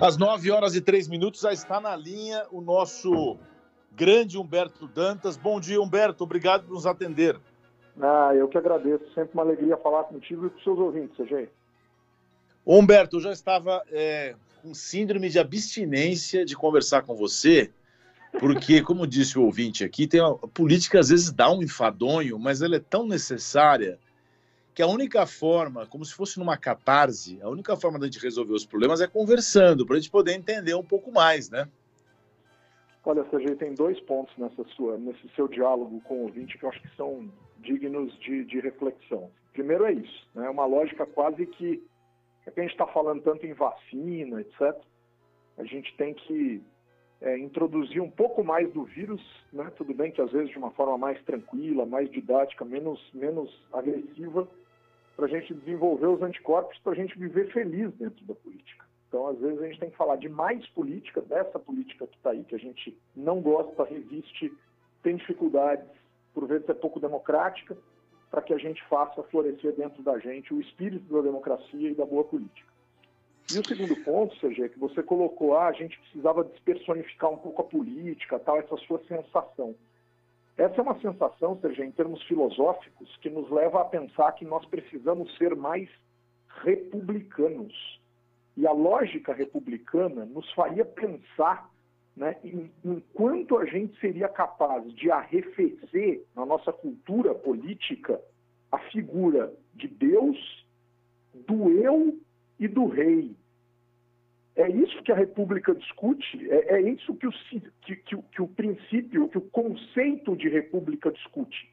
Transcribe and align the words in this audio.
Às 0.00 0.16
9 0.16 0.50
horas 0.50 0.74
e 0.74 0.80
3 0.80 1.08
minutos 1.08 1.40
já 1.40 1.52
está 1.52 1.80
na 1.80 1.94
linha 1.94 2.44
o 2.50 2.60
nosso 2.60 3.38
grande 3.92 4.36
Humberto 4.36 4.88
Dantas. 4.88 5.36
Bom 5.36 5.60
dia, 5.60 5.80
Humberto. 5.80 6.24
Obrigado 6.24 6.64
por 6.64 6.74
nos 6.74 6.84
atender. 6.84 7.38
Ah, 8.00 8.32
eu 8.34 8.48
que 8.48 8.58
agradeço. 8.58 9.04
Sempre 9.14 9.34
uma 9.34 9.42
alegria 9.42 9.76
falar 9.76 10.04
contigo 10.04 10.46
e 10.46 10.50
com 10.50 10.58
seus 10.60 10.78
ouvintes, 10.78 11.16
CG. 11.16 11.48
Humberto, 12.66 13.16
eu 13.16 13.20
já 13.20 13.32
estava 13.32 13.82
é, 13.90 14.34
com 14.62 14.74
síndrome 14.74 15.28
de 15.28 15.38
abstinência 15.38 16.44
de 16.44 16.56
conversar 16.56 17.02
com 17.02 17.14
você, 17.14 17.70
porque, 18.40 18.82
como 18.82 19.06
disse 19.06 19.38
o 19.38 19.42
ouvinte 19.42 19.84
aqui, 19.84 20.08
tem 20.08 20.20
a 20.20 20.32
política 20.52 20.98
às 20.98 21.10
vezes 21.10 21.30
dá 21.30 21.50
um 21.52 21.62
enfadonho, 21.62 22.36
mas 22.38 22.62
ela 22.62 22.76
é 22.76 22.80
tão 22.80 23.06
necessária 23.06 23.98
que 24.74 24.82
a 24.82 24.86
única 24.86 25.24
forma, 25.24 25.86
como 25.86 26.04
se 26.04 26.12
fosse 26.12 26.38
numa 26.38 26.56
catarse, 26.56 27.38
a 27.40 27.48
única 27.48 27.76
forma 27.76 27.98
da 27.98 28.06
gente 28.06 28.18
resolver 28.18 28.52
os 28.52 28.66
problemas 28.66 29.00
é 29.00 29.06
conversando, 29.06 29.86
para 29.86 29.96
a 29.96 30.00
gente 30.00 30.10
poder 30.10 30.32
entender 30.32 30.74
um 30.74 30.82
pouco 30.82 31.12
mais, 31.12 31.48
né? 31.48 31.68
Olha, 33.04 33.24
Sérgio, 33.30 33.54
tem 33.56 33.74
dois 33.74 34.00
pontos 34.00 34.34
nessa 34.36 34.64
sua, 34.74 34.96
nesse 34.96 35.28
seu 35.36 35.46
diálogo 35.46 36.00
com 36.00 36.14
o 36.14 36.22
ouvinte 36.22 36.58
que 36.58 36.64
eu 36.64 36.70
acho 36.70 36.80
que 36.80 36.96
são 36.96 37.30
dignos 37.58 38.18
de, 38.18 38.44
de 38.46 38.60
reflexão. 38.60 39.30
Primeiro 39.52 39.84
é 39.84 39.92
isso, 39.92 40.28
né? 40.34 40.48
uma 40.48 40.66
lógica 40.66 41.06
quase 41.06 41.46
que, 41.46 41.82
é 42.46 42.50
que 42.50 42.58
a 42.58 42.62
gente 42.62 42.72
está 42.72 42.86
falando 42.86 43.22
tanto 43.22 43.46
em 43.46 43.52
vacina, 43.52 44.40
etc., 44.40 44.74
a 45.56 45.64
gente 45.64 45.94
tem 45.96 46.14
que 46.14 46.60
é, 47.20 47.38
introduzir 47.38 48.02
um 48.02 48.10
pouco 48.10 48.42
mais 48.42 48.72
do 48.72 48.84
vírus, 48.84 49.22
né? 49.52 49.70
tudo 49.76 49.94
bem 49.94 50.10
que 50.10 50.20
às 50.20 50.32
vezes 50.32 50.50
de 50.50 50.58
uma 50.58 50.72
forma 50.72 50.98
mais 50.98 51.22
tranquila, 51.22 51.86
mais 51.86 52.10
didática, 52.10 52.64
menos, 52.64 53.00
menos 53.12 53.50
agressiva, 53.72 54.48
para 55.16 55.26
a 55.26 55.28
gente 55.28 55.54
desenvolver 55.54 56.06
os 56.06 56.22
anticorpos, 56.22 56.78
para 56.78 56.92
a 56.92 56.96
gente 56.96 57.18
viver 57.18 57.52
feliz 57.52 57.92
dentro 57.94 58.24
da 58.24 58.34
política. 58.34 58.84
Então, 59.08 59.28
às 59.28 59.38
vezes, 59.38 59.60
a 59.60 59.66
gente 59.66 59.80
tem 59.80 59.90
que 59.90 59.96
falar 59.96 60.16
de 60.16 60.28
mais 60.28 60.66
política, 60.70 61.20
dessa 61.20 61.58
política 61.58 62.06
que 62.06 62.16
está 62.16 62.30
aí, 62.30 62.42
que 62.42 62.54
a 62.54 62.58
gente 62.58 62.98
não 63.14 63.40
gosta, 63.40 63.84
resiste, 63.84 64.52
tem 65.02 65.16
dificuldades, 65.16 65.86
por 66.32 66.46
vezes 66.48 66.68
é 66.68 66.74
pouco 66.74 66.98
democrática, 66.98 67.76
para 68.28 68.42
que 68.42 68.52
a 68.52 68.58
gente 68.58 68.82
faça 68.88 69.22
florescer 69.24 69.72
dentro 69.76 70.02
da 70.02 70.18
gente 70.18 70.52
o 70.52 70.60
espírito 70.60 71.12
da 71.14 71.20
democracia 71.20 71.90
e 71.90 71.94
da 71.94 72.04
boa 72.04 72.24
política. 72.24 72.68
E 73.52 73.58
o 73.58 73.64
segundo 73.64 73.94
ponto, 74.02 74.34
Sergê, 74.40 74.68
que 74.68 74.78
você 74.78 75.02
colocou, 75.02 75.56
ah, 75.56 75.68
a 75.68 75.72
gente 75.72 75.98
precisava 76.00 76.42
despersonificar 76.42 77.30
um 77.30 77.36
pouco 77.36 77.62
a 77.62 77.64
política, 77.64 78.40
tal, 78.40 78.58
essa 78.58 78.76
sua 78.78 79.00
sensação. 79.06 79.76
Essa 80.56 80.80
é 80.80 80.82
uma 80.82 81.00
sensação, 81.00 81.58
seja, 81.60 81.84
em 81.84 81.90
termos 81.90 82.22
filosóficos, 82.24 83.16
que 83.16 83.28
nos 83.28 83.50
leva 83.50 83.80
a 83.80 83.84
pensar 83.84 84.32
que 84.32 84.44
nós 84.44 84.64
precisamos 84.66 85.36
ser 85.36 85.56
mais 85.56 85.88
republicanos. 86.62 88.00
E 88.56 88.66
a 88.66 88.72
lógica 88.72 89.34
republicana 89.34 90.24
nos 90.24 90.50
faria 90.52 90.84
pensar 90.84 91.68
né, 92.16 92.36
em, 92.44 92.70
em 92.84 93.00
quanto 93.12 93.58
a 93.58 93.64
gente 93.64 93.98
seria 93.98 94.28
capaz 94.28 94.84
de 94.94 95.10
arrefecer 95.10 96.24
na 96.36 96.46
nossa 96.46 96.72
cultura 96.72 97.34
política 97.34 98.20
a 98.70 98.78
figura 98.90 99.52
de 99.74 99.88
Deus, 99.88 100.66
do 101.34 101.70
eu 101.70 102.16
e 102.60 102.68
do 102.68 102.86
rei, 102.86 103.34
é 104.56 104.68
isso 104.70 105.02
que 105.02 105.10
a 105.10 105.16
República 105.16 105.74
discute, 105.74 106.48
é, 106.50 106.76
é 106.76 106.80
isso 106.80 107.14
que 107.16 107.26
o, 107.26 107.32
que, 107.82 107.96
que, 107.96 108.16
que 108.16 108.42
o 108.42 108.48
princípio, 108.48 109.28
que 109.28 109.38
o 109.38 109.42
conceito 109.42 110.36
de 110.36 110.48
República 110.48 111.10
discute. 111.10 111.72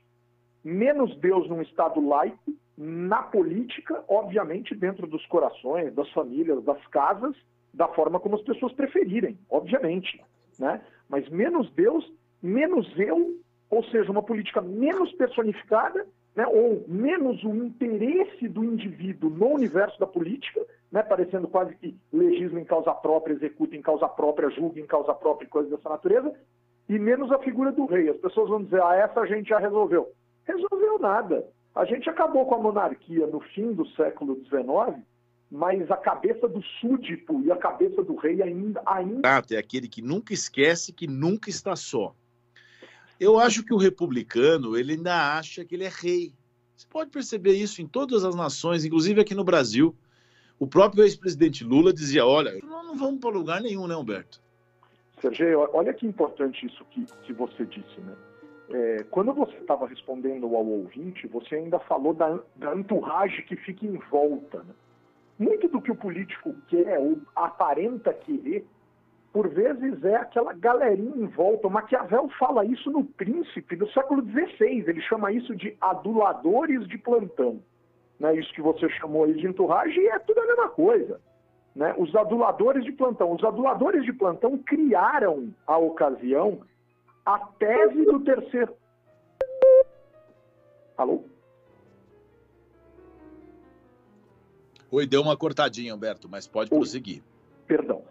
Menos 0.63 1.15
Deus 1.17 1.47
num 1.47 1.61
Estado 1.61 1.99
laico, 2.05 2.53
na 2.77 3.21
política, 3.21 4.03
obviamente, 4.07 4.73
dentro 4.73 5.05
dos 5.05 5.23
corações, 5.27 5.93
das 5.93 6.09
famílias, 6.11 6.63
das 6.63 6.85
casas, 6.87 7.35
da 7.73 7.87
forma 7.89 8.19
como 8.19 8.35
as 8.35 8.41
pessoas 8.41 8.73
preferirem, 8.73 9.37
obviamente. 9.49 10.19
Né? 10.57 10.81
Mas 11.07 11.29
menos 11.29 11.71
Deus, 11.73 12.11
menos 12.41 12.91
eu, 12.97 13.39
ou 13.69 13.83
seja, 13.85 14.11
uma 14.11 14.23
política 14.23 14.61
menos 14.61 15.11
personificada, 15.13 16.07
né? 16.35 16.45
ou 16.47 16.83
menos 16.87 17.43
o 17.43 17.53
interesse 17.53 18.47
do 18.47 18.63
indivíduo 18.63 19.29
no 19.29 19.49
universo 19.49 19.99
da 19.99 20.07
política, 20.07 20.65
né, 20.91 21.01
parecendo 21.01 21.47
quase 21.47 21.73
que 21.75 21.97
legisla 22.11 22.59
em 22.59 22.65
causa 22.65 22.93
própria, 22.93 23.33
executa 23.33 23.75
em 23.75 23.81
causa 23.81 24.07
própria, 24.09 24.49
julga 24.49 24.79
em 24.79 24.85
causa 24.85 25.13
própria 25.13 25.47
coisas 25.47 25.71
dessa 25.71 25.87
natureza, 25.87 26.33
e 26.89 26.99
menos 26.99 27.31
a 27.31 27.39
figura 27.39 27.71
do 27.71 27.85
rei. 27.85 28.09
As 28.09 28.17
pessoas 28.17 28.49
vão 28.49 28.63
dizer, 28.63 28.81
ah, 28.83 28.95
essa 28.95 29.21
a 29.21 29.25
gente 29.25 29.49
já 29.49 29.59
resolveu. 29.59 30.11
Resolveu 30.45 30.99
nada. 30.99 31.47
A 31.73 31.85
gente 31.85 32.09
acabou 32.09 32.45
com 32.45 32.55
a 32.55 32.59
monarquia 32.59 33.25
no 33.27 33.39
fim 33.39 33.71
do 33.71 33.87
século 33.91 34.43
XIX, 34.43 35.01
mas 35.49 35.89
a 35.89 35.95
cabeça 35.95 36.47
do 36.47 36.61
súdito 36.81 37.41
e 37.45 37.51
a 37.51 37.55
cabeça 37.55 38.03
do 38.03 38.15
rei 38.15 38.41
ainda... 38.41 38.81
ainda... 38.85 39.21
É 39.49 39.57
aquele 39.57 39.87
que 39.87 40.01
nunca 40.01 40.33
esquece 40.33 40.91
que 40.91 41.07
nunca 41.07 41.49
está 41.49 41.75
só. 41.77 42.13
Eu 43.17 43.39
acho 43.39 43.63
que 43.63 43.73
o 43.73 43.77
republicano, 43.77 44.75
ele 44.75 44.93
ainda 44.93 45.37
acha 45.37 45.63
que 45.63 45.75
ele 45.75 45.85
é 45.85 45.91
rei. 45.91 46.33
Você 46.75 46.87
pode 46.89 47.09
perceber 47.11 47.53
isso 47.53 47.81
em 47.81 47.87
todas 47.87 48.25
as 48.25 48.35
nações, 48.35 48.83
inclusive 48.83 49.21
aqui 49.21 49.33
no 49.33 49.43
Brasil. 49.43 49.95
O 50.61 50.67
próprio 50.67 51.03
ex-presidente 51.03 51.63
Lula 51.63 51.91
dizia: 51.91 52.23
olha, 52.23 52.51
nós 52.63 52.85
não 52.85 52.95
vamos 52.95 53.19
para 53.19 53.31
lugar 53.31 53.59
nenhum, 53.61 53.87
né, 53.87 53.95
Humberto? 53.95 54.39
Sergio, 55.19 55.67
olha 55.73 55.91
que 55.91 56.05
importante 56.05 56.67
isso 56.67 56.85
que, 56.91 57.03
que 57.23 57.33
você 57.33 57.65
disse, 57.65 57.99
né? 57.99 58.13
É, 58.69 59.03
quando 59.09 59.33
você 59.33 59.57
estava 59.57 59.87
respondendo 59.87 60.45
ao 60.45 60.63
ouvinte, 60.63 61.25
você 61.25 61.55
ainda 61.55 61.79
falou 61.79 62.13
da, 62.13 62.39
da 62.55 62.75
entourage 62.75 63.41
que 63.41 63.55
fica 63.55 63.87
em 63.87 63.97
volta. 64.11 64.59
Né? 64.59 64.73
Muito 65.39 65.67
do 65.67 65.81
que 65.81 65.91
o 65.91 65.95
político 65.95 66.53
quer 66.67 66.99
ou 66.99 67.17
aparenta 67.35 68.13
querer, 68.13 68.63
por 69.33 69.49
vezes 69.49 70.03
é 70.03 70.15
aquela 70.15 70.53
galerinha 70.53 71.17
em 71.17 71.27
volta. 71.27 71.67
O 71.67 71.71
Maquiavel 71.71 72.29
fala 72.37 72.63
isso 72.63 72.91
no 72.91 73.03
Príncipe 73.03 73.75
do 73.75 73.89
século 73.89 74.23
XVI. 74.23 74.85
Ele 74.87 75.01
chama 75.01 75.31
isso 75.31 75.55
de 75.55 75.75
aduladores 75.81 76.87
de 76.87 76.99
plantão 76.99 77.59
né, 78.21 78.35
isso 78.35 78.53
que 78.53 78.61
você 78.61 78.87
chamou 78.91 79.23
aí 79.23 79.33
de 79.33 79.47
enturragem, 79.47 80.07
é 80.07 80.19
tudo 80.19 80.39
a 80.41 80.45
mesma 80.45 80.69
coisa. 80.69 81.19
Né? 81.75 81.95
Os 81.97 82.15
aduladores 82.15 82.83
de 82.85 82.91
plantão. 82.91 83.31
Os 83.31 83.43
aduladores 83.43 84.05
de 84.05 84.13
plantão 84.13 84.59
criaram 84.59 85.51
a 85.65 85.75
ocasião 85.77 86.61
a 87.25 87.39
tese 87.39 88.05
do 88.05 88.19
terceiro. 88.19 88.75
Alô? 90.95 91.23
Oi, 94.91 95.07
deu 95.07 95.21
uma 95.23 95.35
cortadinha, 95.35 95.95
Humberto, 95.95 96.29
mas 96.29 96.45
pode 96.45 96.69
prosseguir. 96.69 97.23
Perdão. 97.65 98.03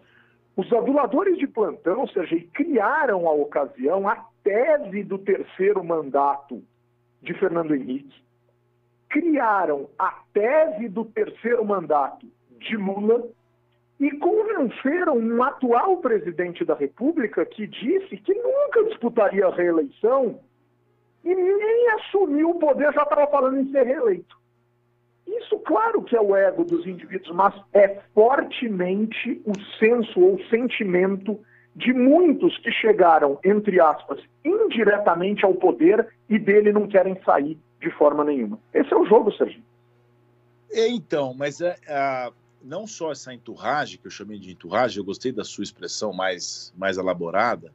Os 0.57 0.73
aduladores 0.73 1.39
de 1.39 1.47
plantão, 1.47 2.01
ou 2.01 2.09
seja, 2.09 2.37
criaram 2.53 3.29
a 3.29 3.33
ocasião, 3.33 4.09
a 4.09 4.27
tese 4.43 5.05
do 5.05 5.19
terceiro 5.19 5.85
mandato 5.85 6.65
de 7.23 7.33
Fernando 7.35 7.77
Henrique, 7.77 8.25
criaram 9.11 9.91
a 9.99 10.23
tese 10.33 10.89
do 10.89 11.05
terceiro 11.05 11.65
mandato 11.65 12.27
de 12.59 12.77
Lula 12.77 13.29
e 13.99 14.11
convenceram 14.13 15.19
um 15.19 15.43
atual 15.43 15.99
presidente 15.99 16.65
da 16.65 16.75
República 16.75 17.45
que 17.45 17.67
disse 17.67 18.17
que 18.17 18.33
nunca 18.35 18.85
disputaria 18.85 19.47
a 19.47 19.55
reeleição 19.55 20.41
e 21.23 21.35
nem 21.35 21.91
assumiu 21.91 22.51
o 22.51 22.59
poder, 22.59 22.95
já 22.95 23.03
estava 23.03 23.27
falando 23.27 23.59
em 23.59 23.71
ser 23.71 23.83
reeleito. 23.83 24.39
Isso, 25.27 25.59
claro 25.59 26.03
que 26.03 26.17
é 26.17 26.21
o 26.21 26.35
ego 26.35 26.65
dos 26.65 26.87
indivíduos, 26.87 27.35
mas 27.35 27.55
é 27.75 28.01
fortemente 28.15 29.43
o 29.45 29.53
senso 29.79 30.19
ou 30.21 30.41
sentimento 30.45 31.39
de 31.77 31.93
muitos 31.93 32.57
que 32.59 32.71
chegaram, 32.73 33.39
entre 33.45 33.81
aspas, 33.81 34.21
indiretamente 34.45 35.45
ao 35.45 35.55
poder 35.55 36.09
e 36.29 36.39
dele 36.39 36.73
não 36.73 36.89
querem 36.89 37.21
sair 37.23 37.59
de 37.81 37.91
forma 37.91 38.25
nenhuma. 38.25 38.59
Esse 38.73 38.93
é 38.93 38.97
o 38.97 39.07
jogo, 39.07 39.33
Sérgio. 39.33 39.63
É, 40.71 40.89
então, 40.89 41.35
mas 41.35 41.61
é, 41.61 41.77
é, 41.87 42.31
não 42.63 42.87
só 42.87 43.11
essa 43.11 43.33
enturragem, 43.33 43.99
que 43.99 44.07
eu 44.07 44.11
chamei 44.11 44.39
de 44.39 44.53
enturragem, 44.53 44.99
eu 44.99 45.05
gostei 45.05 45.33
da 45.33 45.45
sua 45.45 45.65
expressão 45.65 46.13
mais, 46.13 46.73
mais 46.77 46.97
elaborada. 46.97 47.73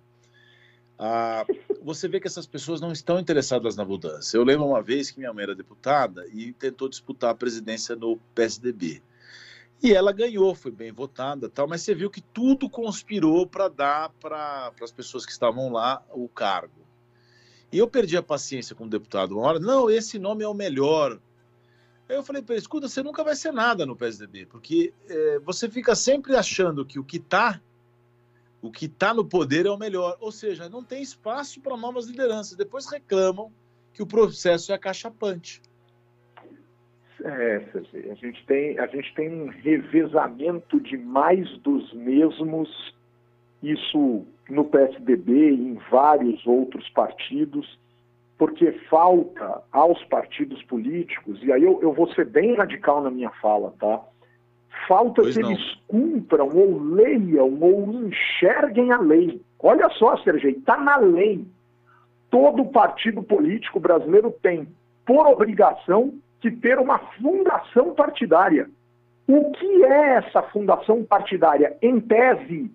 Ah, 0.98 1.46
você 1.82 2.08
vê 2.08 2.22
que 2.22 2.28
essas 2.28 2.48
pessoas 2.48 2.80
não 2.80 2.92
estão 2.92 3.20
interessadas 3.20 3.76
na 3.76 3.84
mudança. 3.84 4.38
Eu 4.38 4.44
lembro 4.44 4.66
uma 4.66 4.82
vez 4.82 5.12
que 5.12 5.20
minha 5.20 5.34
mãe 5.34 5.44
era 5.44 5.56
deputada 5.56 6.26
e 6.32 6.54
tentou 6.54 6.88
disputar 6.88 7.32
a 7.32 7.36
presidência 7.36 7.96
no 7.96 8.18
PSDB. 8.34 9.02
E 9.84 9.94
ela 9.94 10.14
ganhou, 10.14 10.56
foi 10.56 10.72
bem 10.72 10.92
votada, 10.92 11.50
tal, 11.50 11.68
mas 11.68 11.82
você 11.82 11.94
viu 11.94 12.10
que 12.10 12.22
tudo 12.22 12.70
conspirou 12.70 13.46
para 13.46 13.68
dar 13.68 14.10
para 14.22 14.72
as 14.82 14.92
pessoas 14.92 15.26
que 15.26 15.32
estavam 15.34 15.70
lá 15.70 16.02
o 16.12 16.30
cargo. 16.30 16.85
E 17.76 17.78
eu 17.78 17.90
perdi 17.90 18.16
a 18.16 18.24
paciência 18.24 18.74
com 18.74 18.86
o 18.86 18.90
deputado 18.90 19.38
uma 19.38 19.46
hora. 19.46 19.60
Não, 19.60 19.90
esse 19.90 20.18
nome 20.18 20.46
é 20.46 20.48
o 20.48 20.54
melhor. 20.54 21.20
Aí 22.08 22.16
eu 22.16 22.24
falei 22.24 22.42
para 22.42 22.56
ele, 22.56 22.62
escuta, 22.62 22.88
você 22.88 23.04
nunca 23.04 23.22
vai 23.22 23.36
ser 23.36 23.52
nada 23.52 23.86
no 23.86 23.98
PSDB, 23.98 24.46
porque 24.46 24.94
é, 25.10 25.40
você 25.40 25.70
fica 25.70 25.94
sempre 25.94 26.38
achando 26.38 26.86
que 26.86 26.98
o 26.98 27.04
que 27.04 27.18
está 27.18 27.60
o 28.62 28.72
que 28.72 28.86
está 28.86 29.14
no 29.14 29.26
poder 29.26 29.66
é 29.66 29.70
o 29.70 29.78
melhor. 29.78 30.16
Ou 30.22 30.32
seja, 30.32 30.70
não 30.70 30.86
tem 30.86 31.02
espaço 31.02 31.60
para 31.60 31.76
novas 31.76 32.06
lideranças. 32.08 32.56
Depois 32.56 32.90
reclamam 32.90 33.52
que 33.94 34.02
o 34.02 34.08
processo 34.08 34.72
é 34.72 34.76
acachapante. 34.76 35.62
É, 37.26 37.62
a 38.10 38.14
gente 38.14 38.46
tem, 38.46 38.80
a 38.80 38.88
gente 38.88 39.14
tem 39.16 39.30
um 39.30 39.50
revezamento 39.50 40.80
de 40.80 40.96
mais 40.96 41.46
dos 41.58 41.92
mesmos, 41.92 42.70
isso 43.62 44.26
no 44.50 44.66
PSDB 44.66 45.52
e 45.52 45.70
em 45.70 45.80
vários 45.90 46.46
outros 46.46 46.88
partidos, 46.90 47.80
porque 48.38 48.72
falta 48.90 49.62
aos 49.72 50.04
partidos 50.06 50.62
políticos, 50.64 51.42
e 51.42 51.52
aí 51.52 51.64
eu, 51.64 51.82
eu 51.82 51.94
vou 51.94 52.12
ser 52.14 52.26
bem 52.26 52.56
radical 52.56 53.02
na 53.02 53.10
minha 53.10 53.30
fala, 53.42 53.74
tá? 53.80 54.02
Falta 54.88 55.22
pois 55.22 55.36
que 55.36 55.42
não. 55.42 55.52
eles 55.52 55.76
cumpram 55.88 56.50
ou 56.54 56.80
leiam 56.80 57.58
ou 57.62 57.94
enxerguem 57.94 58.92
a 58.92 59.00
lei. 59.00 59.42
Olha 59.60 59.90
só, 59.90 60.18
Sergei, 60.18 60.52
está 60.52 60.78
na 60.78 60.98
lei. 60.98 61.46
Todo 62.30 62.66
partido 62.66 63.24
político 63.24 63.80
brasileiro 63.80 64.32
tem, 64.42 64.68
por 65.06 65.26
obrigação, 65.28 66.14
que 66.42 66.52
ter 66.52 66.78
uma 66.78 67.00
fundação 67.00 67.96
partidária. 67.96 68.70
O 69.28 69.52
que 69.52 69.84
é 69.84 70.18
essa 70.18 70.44
fundação 70.44 71.04
partidária? 71.04 71.76
Em 71.82 72.00
tese, 72.00 72.70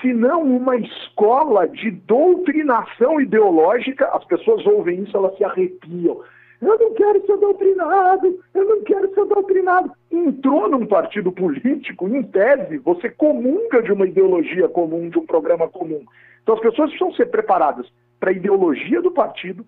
se 0.00 0.12
não 0.12 0.42
uma 0.42 0.76
escola 0.76 1.68
de 1.68 1.90
doutrinação 1.90 3.20
ideológica, 3.20 4.06
as 4.08 4.24
pessoas 4.24 4.66
ouvem 4.66 5.02
isso, 5.02 5.16
elas 5.16 5.36
se 5.36 5.44
arrepiam. 5.44 6.20
Eu 6.60 6.78
não 6.78 6.94
quero 6.94 7.26
ser 7.26 7.36
doutrinado, 7.38 8.38
eu 8.54 8.64
não 8.64 8.82
quero 8.82 9.12
ser 9.12 9.24
doutrinado. 9.24 9.90
Entrou 10.10 10.68
num 10.68 10.86
partido 10.86 11.32
político, 11.32 12.08
em 12.08 12.22
tese, 12.22 12.78
você 12.78 13.10
comunga 13.10 13.82
de 13.82 13.92
uma 13.92 14.06
ideologia 14.06 14.68
comum, 14.68 15.08
de 15.08 15.18
um 15.18 15.26
programa 15.26 15.68
comum. 15.68 16.04
Então 16.42 16.54
as 16.54 16.60
pessoas 16.60 16.90
precisam 16.90 17.12
ser 17.14 17.26
preparadas 17.26 17.86
para 18.20 18.30
a 18.30 18.34
ideologia 18.34 19.02
do 19.02 19.10
partido, 19.10 19.66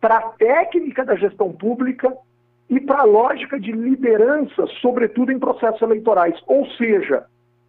para 0.00 0.16
a 0.16 0.28
técnica 0.30 1.04
da 1.04 1.14
gestão 1.14 1.52
pública 1.52 2.12
e 2.68 2.80
para 2.80 3.00
a 3.00 3.04
lógica 3.04 3.58
de 3.60 3.70
liderança, 3.70 4.66
sobretudo 4.80 5.30
em 5.30 5.38
processos 5.38 5.80
eleitorais. 5.80 6.34
Ou 6.48 6.66
seja, 6.72 7.24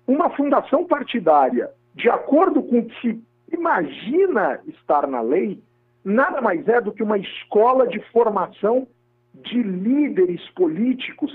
uma 0.08 0.30
fundação 0.32 0.86
partidária, 0.86 1.70
de 1.98 2.10
acordo 2.10 2.62
com 2.62 2.80
o 2.80 2.86
que 2.86 3.02
se 3.02 3.24
imagina 3.52 4.62
estar 4.68 5.08
na 5.08 5.20
lei, 5.20 5.60
nada 6.06 6.40
mais 6.42 6.68
é 6.68 6.80
do 6.80 6.92
que 6.92 7.02
uma 7.02 7.18
escola 7.18 7.88
de 7.88 8.00
formação 8.12 8.88
de 9.34 9.62
líderes 9.64 10.42
políticos 10.52 11.32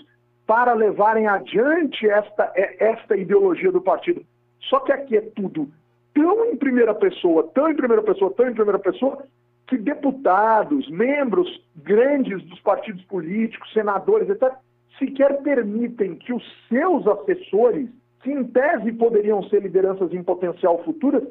para 0.46 0.72
levarem 0.72 1.26
adiante 1.26 2.08
esta, 2.08 2.52
é, 2.54 2.92
esta 2.92 3.16
ideologia 3.16 3.72
do 3.72 3.80
partido. 3.80 4.24
Só 4.70 4.78
que 4.80 4.92
aqui 4.92 5.16
é 5.16 5.20
tudo 5.20 5.68
tão 6.14 6.44
em 6.46 6.56
primeira 6.56 6.94
pessoa, 6.94 7.50
tão 7.54 7.68
em 7.68 7.74
primeira 7.74 8.02
pessoa, 8.02 8.32
tão 8.32 8.48
em 8.48 8.54
primeira 8.54 8.78
pessoa, 8.78 9.24
que 9.66 9.76
deputados, 9.76 10.88
membros 10.90 11.48
grandes 11.76 12.40
dos 12.44 12.60
partidos 12.60 13.02
políticos, 13.06 13.72
senadores, 13.72 14.28
etc., 14.28 14.52
sequer 14.98 15.42
permitem 15.42 16.14
que 16.14 16.32
os 16.32 16.44
seus 16.68 17.06
assessores, 17.06 17.88
que 18.22 18.30
em 18.30 18.44
tese 18.44 18.92
poderiam 18.92 19.42
ser 19.44 19.62
lideranças 19.62 20.12
em 20.12 20.22
potencial 20.22 20.82
futuras, 20.84 21.24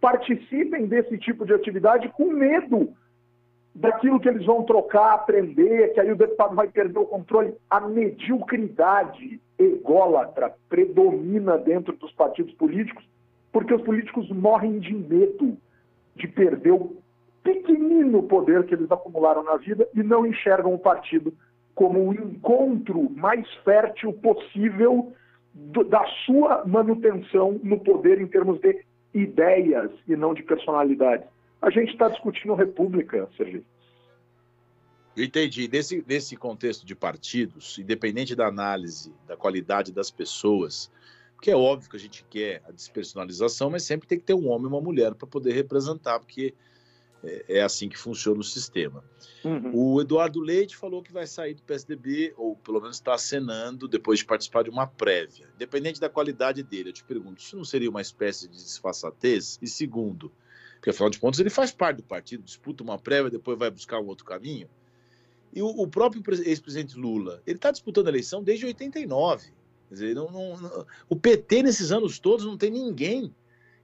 participem 0.00 0.86
desse 0.86 1.18
tipo 1.18 1.44
de 1.44 1.52
atividade 1.52 2.08
com 2.16 2.32
medo 2.32 2.92
daquilo 3.74 4.18
que 4.18 4.28
eles 4.28 4.44
vão 4.44 4.64
trocar, 4.64 5.14
aprender, 5.14 5.92
que 5.92 6.00
aí 6.00 6.10
o 6.10 6.16
deputado 6.16 6.54
vai 6.54 6.68
perder 6.68 6.98
o 6.98 7.06
controle. 7.06 7.54
A 7.70 7.80
mediocridade 7.80 9.40
ególatra 9.58 10.52
predomina 10.68 11.58
dentro 11.58 11.94
dos 11.96 12.12
partidos 12.12 12.54
políticos, 12.54 13.04
porque 13.52 13.74
os 13.74 13.82
políticos 13.82 14.28
morrem 14.30 14.78
de 14.78 14.94
medo 14.94 15.56
de 16.16 16.26
perder 16.26 16.72
o 16.72 16.96
pequenino 17.42 18.22
poder 18.24 18.64
que 18.66 18.74
eles 18.74 18.90
acumularam 18.90 19.42
na 19.42 19.56
vida 19.56 19.86
e 19.94 20.02
não 20.02 20.26
enxergam 20.26 20.74
o 20.74 20.78
partido 20.78 21.32
como 21.74 22.08
o 22.08 22.12
encontro 22.12 23.08
mais 23.10 23.48
fértil 23.64 24.12
possível 24.14 25.12
do, 25.58 25.84
da 25.84 26.04
sua 26.24 26.64
manutenção 26.64 27.60
no 27.62 27.80
poder 27.80 28.20
em 28.20 28.26
termos 28.26 28.60
de 28.60 28.84
ideias 29.12 29.90
e 30.06 30.16
não 30.16 30.32
de 30.32 30.42
personalidade. 30.42 31.24
A 31.60 31.70
gente 31.70 31.92
está 31.92 32.08
discutindo 32.08 32.54
república, 32.54 33.28
Sergio. 33.36 33.64
Entendi. 35.16 35.68
Nesse, 35.70 36.04
nesse 36.06 36.36
contexto 36.36 36.86
de 36.86 36.94
partidos, 36.94 37.76
independente 37.78 38.36
da 38.36 38.46
análise 38.46 39.12
da 39.26 39.36
qualidade 39.36 39.92
das 39.92 40.10
pessoas, 40.10 40.90
porque 41.34 41.50
é 41.50 41.56
óbvio 41.56 41.90
que 41.90 41.96
a 41.96 42.00
gente 42.00 42.24
quer 42.30 42.62
a 42.68 42.70
despersonalização, 42.70 43.70
mas 43.70 43.82
sempre 43.82 44.06
tem 44.06 44.18
que 44.18 44.24
ter 44.24 44.34
um 44.34 44.48
homem 44.48 44.66
e 44.66 44.68
uma 44.68 44.80
mulher 44.80 45.14
para 45.14 45.26
poder 45.26 45.52
representar, 45.52 46.20
porque 46.20 46.54
é, 47.22 47.44
é, 47.48 47.62
assim 47.62 47.88
que 47.88 47.98
funciona 47.98 48.40
o 48.40 48.44
sistema. 48.44 49.02
Uhum. 49.44 49.70
O 49.74 50.00
Eduardo 50.00 50.40
Leite 50.40 50.76
falou 50.76 51.02
que 51.02 51.12
vai 51.12 51.26
sair 51.26 51.54
do 51.54 51.62
PSDB, 51.62 52.32
ou 52.36 52.56
pelo 52.56 52.80
menos 52.80 52.96
está 52.96 53.14
acenando, 53.14 53.88
depois 53.88 54.20
de 54.20 54.24
participar 54.24 54.64
de 54.64 54.70
uma 54.70 54.86
prévia. 54.86 55.48
Independente 55.54 56.00
da 56.00 56.08
qualidade 56.08 56.62
dele, 56.62 56.90
eu 56.90 56.92
te 56.92 57.04
pergunto, 57.04 57.40
isso 57.40 57.56
não 57.56 57.64
seria 57.64 57.90
uma 57.90 58.00
espécie 58.00 58.48
de 58.48 58.56
disfarçatez? 58.56 59.58
E 59.60 59.66
segundo, 59.66 60.32
porque 60.74 60.90
afinal 60.90 61.10
de 61.10 61.18
contas 61.18 61.40
ele 61.40 61.50
faz 61.50 61.72
parte 61.72 61.98
do 61.98 62.02
partido, 62.04 62.42
disputa 62.42 62.82
uma 62.82 62.98
prévia, 62.98 63.30
depois 63.30 63.58
vai 63.58 63.70
buscar 63.70 64.00
um 64.00 64.06
outro 64.06 64.24
caminho. 64.24 64.68
E 65.52 65.60
o, 65.60 65.66
o 65.66 65.88
próprio 65.88 66.22
ex-presidente 66.44 66.96
Lula, 66.96 67.42
ele 67.46 67.56
está 67.56 67.70
disputando 67.70 68.06
a 68.06 68.10
eleição 68.10 68.42
desde 68.42 68.66
89. 68.66 69.50
Quer 69.88 69.94
dizer, 69.94 70.14
não, 70.14 70.30
não, 70.30 70.56
não, 70.56 70.86
o 71.08 71.16
PT 71.16 71.62
nesses 71.62 71.90
anos 71.90 72.18
todos 72.18 72.44
não 72.44 72.56
tem 72.56 72.70
ninguém 72.70 73.34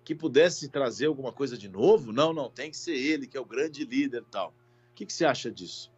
que 0.04 0.14
pudesse 0.14 0.70
trazer 0.70 1.06
alguma 1.06 1.32
coisa 1.32 1.56
de 1.56 1.68
novo? 1.68 2.12
Não, 2.12 2.32
não, 2.32 2.50
tem 2.50 2.70
que 2.70 2.76
ser 2.76 2.94
ele, 2.94 3.26
que 3.26 3.36
é 3.36 3.40
o 3.40 3.44
grande 3.44 3.84
líder 3.84 4.22
e 4.22 4.30
tal. 4.30 4.48
O 4.48 4.94
que, 4.94 5.06
que 5.06 5.12
você 5.12 5.24
acha 5.24 5.50
disso? 5.50 5.92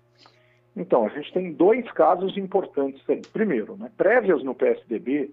Então, 0.76 1.06
a 1.06 1.08
gente 1.08 1.32
tem 1.32 1.52
dois 1.52 1.90
casos 1.92 2.36
importantes 2.36 3.02
aí. 3.08 3.20
Primeiro, 3.32 3.76
né, 3.76 3.90
prévias 3.96 4.44
no 4.44 4.54
PSDB, 4.54 5.30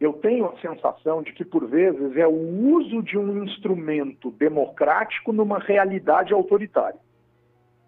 eu 0.00 0.14
tenho 0.14 0.46
a 0.46 0.58
sensação 0.60 1.22
de 1.22 1.32
que, 1.32 1.44
por 1.44 1.66
vezes, 1.66 2.16
é 2.16 2.26
o 2.26 2.74
uso 2.76 3.02
de 3.02 3.16
um 3.16 3.44
instrumento 3.44 4.30
democrático 4.32 5.32
numa 5.32 5.58
realidade 5.58 6.32
autoritária. 6.32 6.98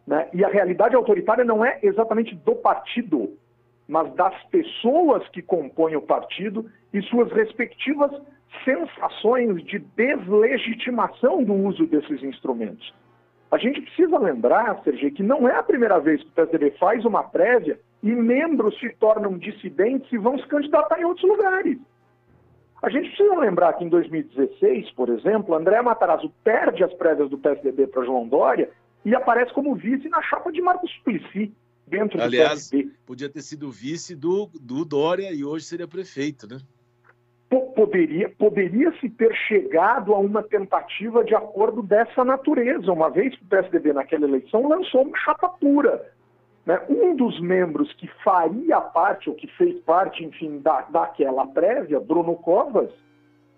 Né? 0.06 0.28
E 0.32 0.44
a 0.44 0.48
realidade 0.48 0.94
autoritária 0.94 1.44
não 1.44 1.64
é 1.64 1.78
exatamente 1.82 2.34
do 2.34 2.54
partido, 2.54 3.36
mas 3.88 4.12
das 4.14 4.40
pessoas 4.44 5.26
que 5.28 5.42
compõem 5.42 5.96
o 5.96 6.02
partido 6.02 6.70
e 6.92 7.02
suas 7.02 7.32
respectivas 7.32 8.10
sensações 8.64 9.62
de 9.64 9.78
deslegitimação 9.78 11.42
do 11.42 11.54
uso 11.54 11.86
desses 11.86 12.22
instrumentos. 12.22 12.92
A 13.50 13.58
gente 13.58 13.80
precisa 13.80 14.18
lembrar, 14.18 14.80
Sergi, 14.84 15.10
que 15.10 15.22
não 15.22 15.48
é 15.48 15.56
a 15.56 15.62
primeira 15.62 15.98
vez 15.98 16.22
que 16.22 16.28
o 16.28 16.32
PSDB 16.32 16.70
faz 16.78 17.04
uma 17.04 17.22
prévia 17.22 17.80
e 18.02 18.10
membros 18.10 18.78
se 18.78 18.88
tornam 18.90 19.36
dissidentes 19.36 20.10
e 20.12 20.18
vão 20.18 20.38
se 20.38 20.46
candidatar 20.46 21.00
em 21.00 21.04
outros 21.04 21.28
lugares. 21.28 21.78
A 22.82 22.88
gente 22.88 23.08
precisa 23.08 23.38
lembrar 23.38 23.74
que 23.74 23.84
em 23.84 23.88
2016, 23.88 24.92
por 24.92 25.08
exemplo, 25.10 25.54
André 25.54 25.82
Matarazzo 25.82 26.32
perde 26.42 26.82
as 26.82 26.92
prévias 26.94 27.28
do 27.28 27.36
PSDB 27.36 27.88
para 27.88 28.04
João 28.04 28.26
Dória 28.26 28.70
e 29.04 29.14
aparece 29.14 29.52
como 29.52 29.74
vice 29.74 30.08
na 30.08 30.22
chapa 30.22 30.50
de 30.50 30.62
Marcos 30.62 30.90
Suplicy, 30.92 31.52
dentro 31.86 32.22
Aliás, 32.22 32.70
do 32.70 32.70
PSDB. 32.70 32.90
podia 33.04 33.28
ter 33.28 33.42
sido 33.42 33.70
vice 33.70 34.14
do, 34.14 34.48
do 34.60 34.84
Dória 34.84 35.32
e 35.32 35.44
hoje 35.44 35.66
seria 35.66 35.88
prefeito, 35.88 36.46
né? 36.48 36.58
Poderia, 37.58 38.28
poderia 38.28 38.92
se 39.00 39.10
ter 39.10 39.34
chegado 39.34 40.14
a 40.14 40.18
uma 40.18 40.42
tentativa 40.42 41.24
de 41.24 41.34
acordo 41.34 41.82
dessa 41.82 42.24
natureza, 42.24 42.92
uma 42.92 43.10
vez 43.10 43.36
que 43.36 43.42
o 43.42 43.48
PSDB 43.48 43.92
naquela 43.92 44.26
eleição 44.26 44.68
lançou 44.68 45.02
uma 45.02 45.18
chapa 45.18 45.48
pura. 45.48 46.10
Né? 46.64 46.80
Um 46.88 47.16
dos 47.16 47.40
membros 47.40 47.92
que 47.94 48.06
faria 48.22 48.80
parte, 48.80 49.28
ou 49.28 49.34
que 49.34 49.48
fez 49.56 49.80
parte, 49.80 50.24
enfim, 50.24 50.60
da, 50.60 50.82
daquela 50.82 51.46
prévia, 51.46 51.98
Bruno 51.98 52.36
Covas, 52.36 52.90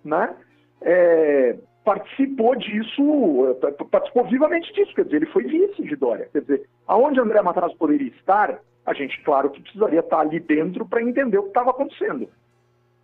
né? 0.02 0.34
É, 0.80 1.56
participou 1.84 2.56
disso, 2.56 3.58
participou 3.90 4.24
vivamente 4.24 4.72
disso, 4.72 4.94
quer 4.94 5.04
dizer, 5.04 5.16
ele 5.16 5.26
foi 5.26 5.44
vice 5.44 5.82
de 5.82 5.96
Dória. 5.96 6.28
Quer 6.32 6.40
dizer, 6.40 6.68
aonde 6.86 7.20
André 7.20 7.42
Matarazzo 7.42 7.76
poderia 7.76 8.08
estar, 8.08 8.58
a 8.86 8.94
gente, 8.94 9.20
claro, 9.22 9.50
que 9.50 9.60
precisaria 9.60 10.00
estar 10.00 10.20
ali 10.20 10.40
dentro 10.40 10.86
para 10.86 11.02
entender 11.02 11.38
o 11.38 11.42
que 11.42 11.48
estava 11.48 11.70
acontecendo. 11.70 12.28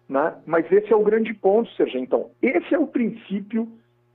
Né? 0.08 0.34
Mas 0.46 0.70
esse 0.72 0.92
é 0.92 0.96
o 0.96 1.04
grande 1.04 1.34
ponto, 1.34 1.70
Sérgio. 1.72 2.00
Então, 2.00 2.30
esse 2.40 2.74
é 2.74 2.78
o 2.78 2.86
princípio 2.86 3.68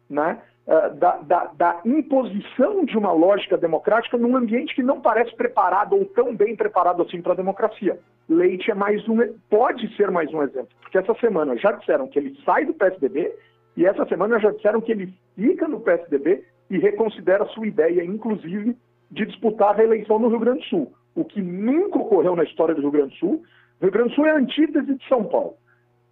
né, 0.10 0.42
eh, 0.66 0.90
da, 0.92 1.18
da, 1.18 1.46
da, 1.56 1.82
imposição 1.86 2.84
de 2.84 2.98
uma 2.98 3.12
lógica 3.12 3.58
democrática 3.58 4.18
num 4.18 4.36
ambiente 4.36 4.74
que 4.74 4.82
não 4.82 5.02
parece 5.02 5.36
preparado 5.36 5.94
ou 5.94 6.06
tão 6.06 6.36
bem 6.36 6.56
preparado 6.56 7.02
assim 7.04 7.22
para 7.22 7.34
a 7.34 7.36
democracia. 7.36 8.00
Leite 8.28 8.72
é 8.72 8.74
mais 8.74 9.08
um, 9.08 9.18
pode 9.50 9.96
ser 9.96 10.10
mais 10.10 10.34
um 10.34 10.42
exemplo, 10.42 10.70
porque 10.82 10.98
essa 10.98 11.14
semana 11.16 11.58
já 11.58 11.74
disseram 11.74 12.08
que 12.08 12.18
ele 12.18 12.40
sai 12.46 12.66
do 12.66 12.74
PSDB 12.74 13.36
e 13.76 13.86
essa 13.86 14.06
semana 14.06 14.40
já 14.40 14.52
disseram 14.52 14.82
que 14.82 14.92
ele 14.92 15.14
fica 15.36 15.68
no 15.68 15.82
PSDB 15.82 16.44
e 16.70 16.78
reconsidera 16.80 17.46
sua 17.48 17.68
ideia, 17.68 18.04
inclusive, 18.04 18.76
de 19.12 19.26
disputar 19.26 19.72
a 19.72 19.78
reeleição 19.78 20.18
no 20.18 20.30
Rio 20.30 20.40
Grande 20.40 20.60
do 20.60 20.66
Sul, 20.66 20.94
o 21.14 21.26
que 21.26 21.42
nunca 21.42 22.00
ocorreu 22.00 22.36
na 22.36 22.44
história 22.44 22.74
do 22.74 22.82
Rio 22.82 22.92
Grande 22.92 23.14
do 23.14 23.20
Sul. 23.20 23.44
O 23.80 23.84
Rio 23.84 23.92
Grande 23.92 24.10
do 24.10 24.16
Sul 24.16 24.26
é 24.26 24.32
a 24.32 24.38
antítese 24.38 24.96
de 24.96 25.08
São 25.08 25.26
Paulo 25.26 25.56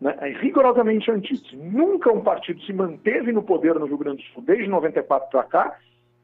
né, 0.01 0.17
é 0.20 0.29
rigorosamente 0.29 1.12
antítese. 1.12 1.55
Nunca 1.55 2.12
um 2.12 2.22
partido 2.22 2.60
se 2.63 2.74
manteve 2.74 3.31
no 3.31 3.43
poder 3.43 3.75
no 3.75 3.86
Rio 3.86 4.00
Grande 4.00 4.24
do 4.24 4.34
Sul 4.34 4.43
desde 4.43 4.67
94 4.67 5.29
para 5.29 5.43
cá 5.43 5.77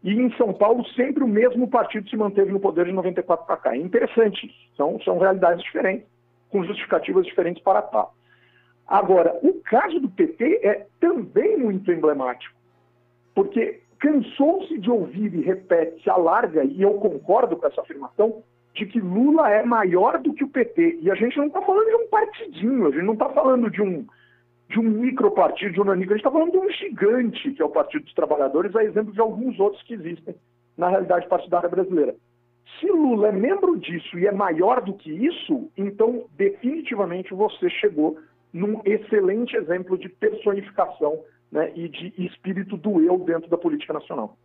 e 0.04 0.14
em 0.14 0.32
São 0.36 0.54
Paulo 0.54 0.86
sempre 0.90 1.24
o 1.24 1.28
mesmo 1.28 1.68
partido 1.68 2.10
se 2.10 2.18
manteve 2.18 2.52
no 2.52 2.60
poder 2.60 2.86
de 2.86 2.92
94 2.92 3.46
para 3.46 3.58
cá. 3.58 3.76
É 3.76 3.78
interessante. 3.78 4.52
São, 4.76 5.00
são 5.02 5.20
realidades 5.20 5.64
diferentes, 5.64 6.08
com 6.50 6.64
justificativas 6.64 7.26
diferentes 7.26 7.62
para 7.62 7.82
tal. 7.82 8.14
Agora, 8.88 9.38
o 9.44 9.54
caso 9.62 10.00
do 10.00 10.10
PT 10.10 10.62
é 10.64 10.88
também 11.00 11.58
muito 11.58 11.92
emblemático, 11.92 12.56
porque 13.36 13.82
cansou-se 14.00 14.78
de 14.78 14.90
ouvir 14.90 15.34
e 15.34 15.42
repete-se 15.42 16.10
a 16.10 16.16
larga, 16.16 16.64
e 16.64 16.82
eu 16.82 16.94
concordo 16.94 17.58
com 17.58 17.68
essa 17.68 17.82
afirmação, 17.82 18.42
de 18.78 18.86
que 18.86 19.00
Lula 19.00 19.50
é 19.50 19.66
maior 19.66 20.20
do 20.20 20.34
que 20.34 20.44
o 20.44 20.50
PT. 20.50 21.00
E 21.02 21.10
a 21.10 21.16
gente 21.16 21.38
não 21.38 21.48
está 21.48 21.62
falando 21.62 21.88
de 21.88 21.96
um 21.96 22.08
partidinho, 22.08 22.88
a 22.88 22.92
gente 22.92 23.04
não 23.04 23.14
está 23.14 23.30
falando 23.30 23.70
de 23.72 23.82
um, 23.82 24.06
de 24.70 24.80
um 24.80 24.84
micropartido, 24.84 25.74
de 25.74 25.82
um 25.82 25.86
nanico, 25.86 26.14
a 26.14 26.16
gente 26.16 26.26
está 26.26 26.32
falando 26.32 26.52
de 26.52 26.58
um 26.60 26.70
gigante, 26.70 27.52
que 27.52 27.62
é 27.62 27.66
o 27.66 27.70
Partido 27.70 28.04
dos 28.04 28.14
Trabalhadores, 28.14 28.76
a 28.76 28.84
exemplo 28.84 29.12
de 29.12 29.20
alguns 29.20 29.60
outros 29.60 29.82
que 29.84 29.96
existem 29.96 30.36
na 30.78 30.90
realidade 30.90 31.28
partidária 31.28 31.68
brasileira. 31.68 32.16
Se 32.80 32.86
Lula 32.86 33.30
é 33.30 33.32
membro 33.32 33.78
disso 33.80 34.20
e 34.20 34.28
é 34.28 34.32
maior 34.32 34.82
do 34.82 34.94
que 34.94 35.12
isso, 35.12 35.72
então 35.76 36.26
definitivamente 36.38 37.34
você 37.34 37.70
chegou 37.70 38.20
num 38.54 38.80
excelente 38.86 39.56
exemplo 39.56 39.98
de 39.98 40.08
personificação 40.08 41.20
né, 41.52 41.72
e 41.76 41.90
de 41.90 42.14
espírito 42.18 42.78
do 42.78 43.02
eu 43.02 43.18
dentro 43.20 43.50
da 43.50 43.58
política 43.58 43.94
nacional. 43.94 44.38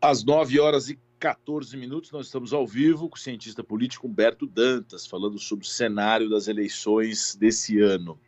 Às 0.00 0.24
9 0.24 0.58
horas 0.58 0.88
e 0.88 0.98
14 1.20 1.76
minutos, 1.76 2.10
nós 2.12 2.26
estamos 2.26 2.54
ao 2.54 2.66
vivo 2.66 3.06
com 3.06 3.14
o 3.14 3.20
cientista 3.20 3.62
político 3.62 4.06
Humberto 4.06 4.46
Dantas, 4.46 5.06
falando 5.06 5.38
sobre 5.38 5.66
o 5.66 5.68
cenário 5.68 6.30
das 6.30 6.48
eleições 6.48 7.36
desse 7.36 7.78
ano. 7.78 8.18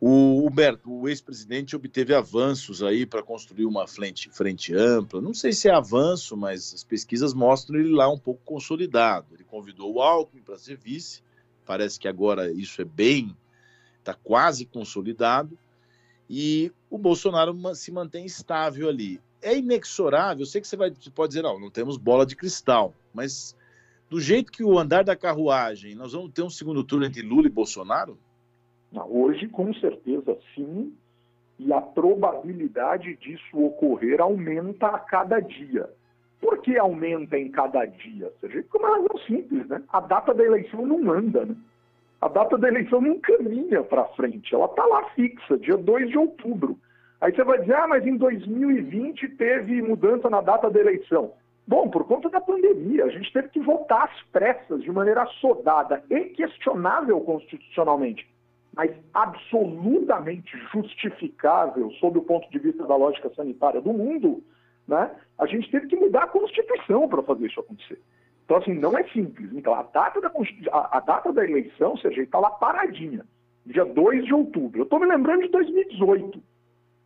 O 0.00 0.46
Humberto, 0.46 0.90
o 0.90 1.06
ex-presidente 1.06 1.76
obteve 1.76 2.14
avanços 2.14 2.82
aí 2.82 3.04
para 3.04 3.22
construir 3.22 3.66
uma 3.66 3.86
frente, 3.86 4.30
frente 4.30 4.74
ampla. 4.74 5.20
Não 5.20 5.34
sei 5.34 5.52
se 5.52 5.68
é 5.68 5.74
avanço, 5.74 6.34
mas 6.34 6.72
as 6.72 6.82
pesquisas 6.82 7.34
mostram 7.34 7.78
ele 7.78 7.92
lá 7.92 8.10
um 8.10 8.18
pouco 8.18 8.40
consolidado. 8.42 9.26
Ele 9.34 9.44
convidou 9.44 9.92
o 9.92 10.00
Alckmin 10.00 10.42
para 10.42 10.56
ser 10.56 10.78
vice. 10.78 11.22
Parece 11.66 12.00
que 12.00 12.08
agora 12.08 12.50
isso 12.50 12.80
é 12.80 12.86
bem, 12.86 13.36
está 13.98 14.14
quase 14.14 14.64
consolidado. 14.64 15.58
E 16.28 16.72
o 16.88 16.96
Bolsonaro 16.96 17.54
se 17.74 17.92
mantém 17.92 18.24
estável 18.24 18.88
ali 18.88 19.20
é 19.44 19.56
inexorável. 19.56 20.42
Eu 20.42 20.46
sei 20.46 20.60
que 20.60 20.66
você 20.66 20.76
vai, 20.76 20.92
pode 21.14 21.28
dizer, 21.28 21.42
não, 21.42 21.60
não 21.60 21.70
temos 21.70 21.96
bola 21.96 22.24
de 22.24 22.34
cristal, 22.34 22.92
mas 23.12 23.56
do 24.08 24.20
jeito 24.20 24.50
que 24.50 24.64
o 24.64 24.78
andar 24.78 25.04
da 25.04 25.14
carruagem, 25.14 25.94
nós 25.94 26.12
vamos 26.12 26.32
ter 26.32 26.42
um 26.42 26.50
segundo 26.50 26.82
turno 26.82 27.04
entre 27.06 27.22
Lula 27.22 27.46
e 27.46 27.50
Bolsonaro? 27.50 28.18
Hoje, 29.08 29.48
com 29.48 29.72
certeza, 29.74 30.36
sim. 30.54 30.92
E 31.58 31.72
a 31.72 31.80
probabilidade 31.80 33.16
disso 33.16 33.58
ocorrer 33.58 34.20
aumenta 34.20 34.88
a 34.88 34.98
cada 34.98 35.40
dia. 35.40 35.88
Por 36.40 36.58
que 36.58 36.76
aumenta 36.76 37.38
em 37.38 37.50
cada 37.50 37.84
dia? 37.86 38.32
Seja, 38.40 38.64
por 38.70 38.80
uma 38.80 38.96
razão 38.96 39.18
simples, 39.26 39.66
né? 39.68 39.82
A 39.88 40.00
data 40.00 40.34
da 40.34 40.44
eleição 40.44 40.84
não 40.86 41.10
anda, 41.12 41.44
né? 41.44 41.56
A 42.20 42.28
data 42.28 42.56
da 42.56 42.68
eleição 42.68 43.00
não 43.00 43.18
caminha 43.18 43.82
para 43.82 44.04
frente, 44.08 44.54
ela 44.54 44.66
está 44.66 44.84
lá 44.84 45.10
fixa, 45.10 45.58
dia 45.58 45.76
2 45.76 46.08
de 46.08 46.18
outubro. 46.18 46.78
Aí 47.20 47.34
você 47.34 47.44
vai 47.44 47.58
dizer, 47.60 47.74
ah, 47.74 47.86
mas 47.86 48.06
em 48.06 48.16
2020 48.16 49.28
teve 49.36 49.80
mudança 49.80 50.28
na 50.28 50.40
data 50.40 50.70
da 50.70 50.80
eleição. 50.80 51.32
Bom, 51.66 51.88
por 51.88 52.04
conta 52.06 52.28
da 52.28 52.40
pandemia, 52.40 53.06
a 53.06 53.08
gente 53.08 53.32
teve 53.32 53.48
que 53.48 53.60
votar 53.60 54.04
às 54.04 54.22
pressas, 54.24 54.82
de 54.82 54.92
maneira 54.92 55.24
sodada 55.40 56.04
e 56.10 56.24
questionável 56.26 57.18
constitucionalmente, 57.22 58.28
mas 58.76 58.92
absolutamente 59.14 60.52
justificável 60.72 61.90
sob 61.92 62.18
o 62.18 62.22
ponto 62.22 62.50
de 62.50 62.58
vista 62.58 62.86
da 62.86 62.94
lógica 62.94 63.30
sanitária 63.34 63.80
do 63.80 63.94
mundo, 63.94 64.44
né? 64.86 65.10
A 65.38 65.46
gente 65.46 65.70
teve 65.70 65.86
que 65.86 65.96
mudar 65.96 66.24
a 66.24 66.28
Constituição 66.28 67.08
para 67.08 67.22
fazer 67.22 67.46
isso 67.46 67.60
acontecer. 67.60 67.98
Então, 68.44 68.58
assim, 68.58 68.74
não 68.74 68.98
é 68.98 69.04
simples. 69.04 69.50
Então, 69.54 69.72
a 69.72 69.84
data 69.84 70.20
da, 70.20 70.30
a 70.72 71.00
data 71.00 71.32
da 71.32 71.42
eleição, 71.42 71.92
ou 71.92 71.98
seja, 71.98 72.20
está 72.20 72.38
lá 72.38 72.50
paradinha, 72.50 73.24
dia 73.64 73.86
2 73.86 74.26
de 74.26 74.34
outubro. 74.34 74.80
Eu 74.80 74.84
estou 74.84 75.00
me 75.00 75.06
lembrando 75.06 75.44
de 75.44 75.48
2018 75.48 76.42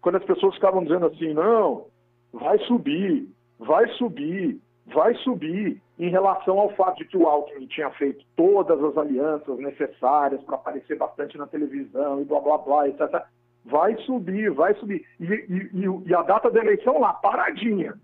quando 0.01 0.17
as 0.17 0.25
pessoas 0.25 0.55
ficavam 0.55 0.83
dizendo 0.83 1.07
assim, 1.07 1.33
não, 1.35 1.87
vai 2.33 2.59
subir, 2.61 3.29
vai 3.59 3.89
subir, 3.95 4.61
vai 4.87 5.15
subir, 5.17 5.81
em 5.99 6.11
relação 6.11 6.59
ao 6.59 6.71
fato 6.77 6.99
de 6.99 7.07
que 7.07 7.17
o 7.17 7.27
Alckmin 7.27 7.67
tinha 7.67 7.91
feito 7.91 8.25
todas 8.37 8.83
as 8.83 8.97
alianças 8.97 9.59
necessárias 9.59 10.41
para 10.45 10.55
aparecer 10.55 10.97
bastante 10.97 11.37
na 11.37 11.47
televisão 11.47 12.21
e 12.21 12.25
blá 12.25 12.41
blá 12.41 12.59
blá, 12.59 12.89
etc. 12.89 13.25
Vai 13.65 13.97
subir, 14.03 14.51
vai 14.53 14.75
subir. 14.75 15.05
E, 15.19 15.25
e, 15.25 15.71
e, 16.07 16.15
a 16.15 16.23
data 16.23 16.51
da 16.51 16.61
eleição 16.61 17.01
lá, 17.01 17.13
paradinha. 17.15 17.95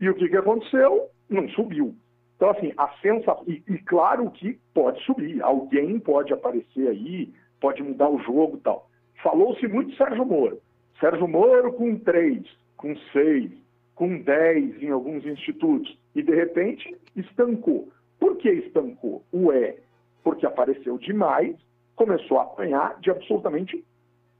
E 0.00 0.08
o 0.08 0.14
que, 0.14 0.28
que 0.28 0.36
aconteceu? 0.36 1.08
Não 1.28 1.48
subiu. 1.50 1.94
Então, 2.36 2.50
assim, 2.50 2.72
a 2.76 2.88
sensação. 3.02 3.44
E, 3.46 3.62
e 3.68 3.78
claro 3.78 4.30
que 4.30 4.58
pode 4.72 5.02
subir, 5.04 5.42
alguém 5.42 5.98
pode 5.98 6.32
aparecer 6.32 6.88
aí, 6.88 7.34
pode 7.60 7.82
mudar 7.82 8.08
o 8.08 8.20
jogo 8.20 8.56
e 8.56 8.60
tal. 8.60 8.88
Falou-se 9.22 9.66
muito 9.66 9.96
Sérgio 9.96 10.24
Moro. 10.24 10.60
Sérgio 11.00 11.26
Moro 11.26 11.72
com 11.72 11.98
três, 11.98 12.44
com 12.76 12.94
seis, 13.12 13.50
com 13.94 14.18
dez 14.18 14.82
em 14.82 14.90
alguns 14.90 15.24
institutos, 15.24 15.98
e 16.14 16.22
de 16.22 16.34
repente 16.34 16.94
estancou. 17.16 17.88
Por 18.18 18.36
que 18.36 18.50
estancou? 18.50 19.24
O 19.32 19.50
é 19.50 19.76
porque 20.22 20.44
apareceu 20.44 20.98
demais, 20.98 21.56
começou 21.96 22.38
a 22.38 22.42
apanhar 22.42 23.00
de 23.00 23.10
absolutamente 23.10 23.82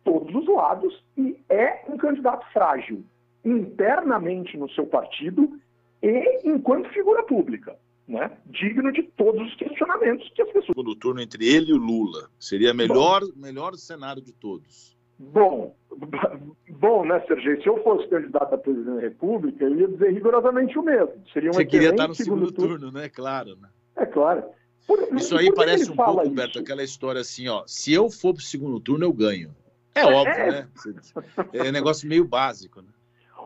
todos 0.05 0.35
os 0.35 0.47
lados 0.49 1.03
e 1.17 1.37
é 1.49 1.85
um 1.89 1.97
candidato 1.97 2.47
frágil 2.53 3.03
internamente 3.45 4.57
no 4.57 4.69
seu 4.71 4.87
partido 4.87 5.59
e 6.03 6.41
enquanto 6.45 6.89
figura 6.91 7.23
pública. 7.23 7.77
Né? 8.09 8.29
digno 8.47 8.91
de 8.91 9.05
todos 9.05 9.41
os 9.41 9.55
questionamentos 9.55 10.29
que 10.35 10.43
as 10.43 10.49
pessoas. 10.49 10.67
Segundo 10.67 10.97
turno 10.97 11.21
entre 11.21 11.47
ele 11.47 11.71
e 11.71 11.73
o 11.73 11.77
Lula 11.77 12.29
seria 12.41 12.75
melhor, 12.75 13.21
Bom, 13.21 13.31
melhor 13.37 13.77
cenário 13.77 14.21
de 14.21 14.33
todos. 14.33 14.99
Bom, 15.21 15.75
bom, 16.71 17.05
né, 17.05 17.21
Sergei? 17.27 17.61
Se 17.61 17.69
eu 17.69 17.83
fosse 17.83 18.09
candidato 18.09 18.55
a 18.55 18.59
presidente 18.59 18.95
da 18.95 19.01
República, 19.01 19.65
eu 19.65 19.77
ia 19.77 19.89
dizer 19.89 20.13
rigorosamente 20.13 20.79
o 20.79 20.83
mesmo. 20.83 21.13
Seria 21.31 21.51
um 21.51 21.53
Você 21.53 21.67
queria 21.67 21.91
estar 21.91 22.09
no 22.09 22.15
segundo, 22.15 22.47
segundo 22.47 22.53
turno, 22.53 22.79
turno, 22.79 22.99
né? 22.99 23.09
Claro. 23.11 23.57
Né? 23.61 23.69
É 23.97 24.07
claro. 24.07 24.45
Por, 24.87 24.99
isso 25.15 25.37
aí 25.37 25.53
parece 25.53 25.91
um 25.91 25.97
pouco, 25.97 26.27
Humberto, 26.27 26.59
aquela 26.59 26.83
história 26.83 27.21
assim, 27.21 27.49
ó. 27.49 27.65
Se 27.67 27.93
eu 27.93 28.11
for 28.11 28.33
para 28.33 28.41
o 28.41 28.45
segundo 28.45 28.81
turno, 28.81 29.05
eu 29.05 29.13
ganho. 29.13 29.55
É, 29.95 30.01
é 30.01 30.07
óbvio, 30.07 30.33
é. 30.33 30.51
né? 30.51 30.69
É 31.53 31.69
um 31.69 31.73
negócio 31.73 32.09
meio 32.09 32.25
básico, 32.25 32.81
né? 32.81 32.89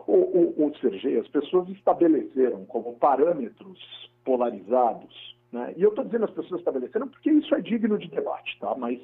O, 0.07 0.13
o, 0.13 0.67
o 0.67 0.77
Sergei, 0.79 1.19
as 1.19 1.27
pessoas 1.27 1.67
estabeleceram 1.69 2.63
como 2.65 2.93
parâmetros 2.93 3.79
polarizados, 4.23 5.35
né? 5.51 5.73
E 5.75 5.83
eu 5.83 5.89
estou 5.89 6.05
dizendo 6.05 6.25
as 6.25 6.31
pessoas 6.31 6.61
estabeleceram 6.61 7.09
porque 7.09 7.31
isso 7.31 7.53
é 7.53 7.59
digno 7.59 7.97
de 7.97 8.07
debate, 8.07 8.57
tá? 8.59 8.73
Mas 8.75 8.99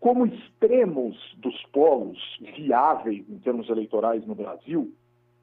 como 0.00 0.26
extremos 0.26 1.16
dos 1.38 1.62
polos 1.66 2.18
viáveis 2.56 3.28
em 3.28 3.38
termos 3.38 3.68
eleitorais 3.68 4.26
no 4.26 4.34
Brasil, 4.34 4.90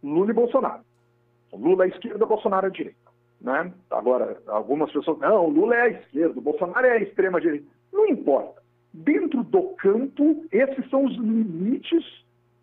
Lula 0.04 0.32
e 0.32 0.34
Bolsonaro. 0.34 0.84
Lula 1.54 1.86
é 1.86 1.90
esquerda, 1.90 2.26
Bolsonaro 2.26 2.68
é 2.68 2.70
direita. 2.72 3.08
Né? 3.40 3.72
Agora, 3.92 4.42
algumas 4.48 4.92
pessoas, 4.92 5.20
não, 5.20 5.48
Lula 5.48 5.76
é 5.76 5.82
a 5.82 5.90
esquerda, 5.90 6.42
Bolsonaro 6.42 6.86
é 6.86 7.04
extrema 7.04 7.40
direita. 7.40 7.68
Não 7.94 8.08
importa. 8.08 8.62
Dentro 8.94 9.44
do 9.44 9.62
campo, 9.76 10.46
esses 10.52 10.90
são 10.90 11.06
os 11.06 11.16
limites 11.16 12.04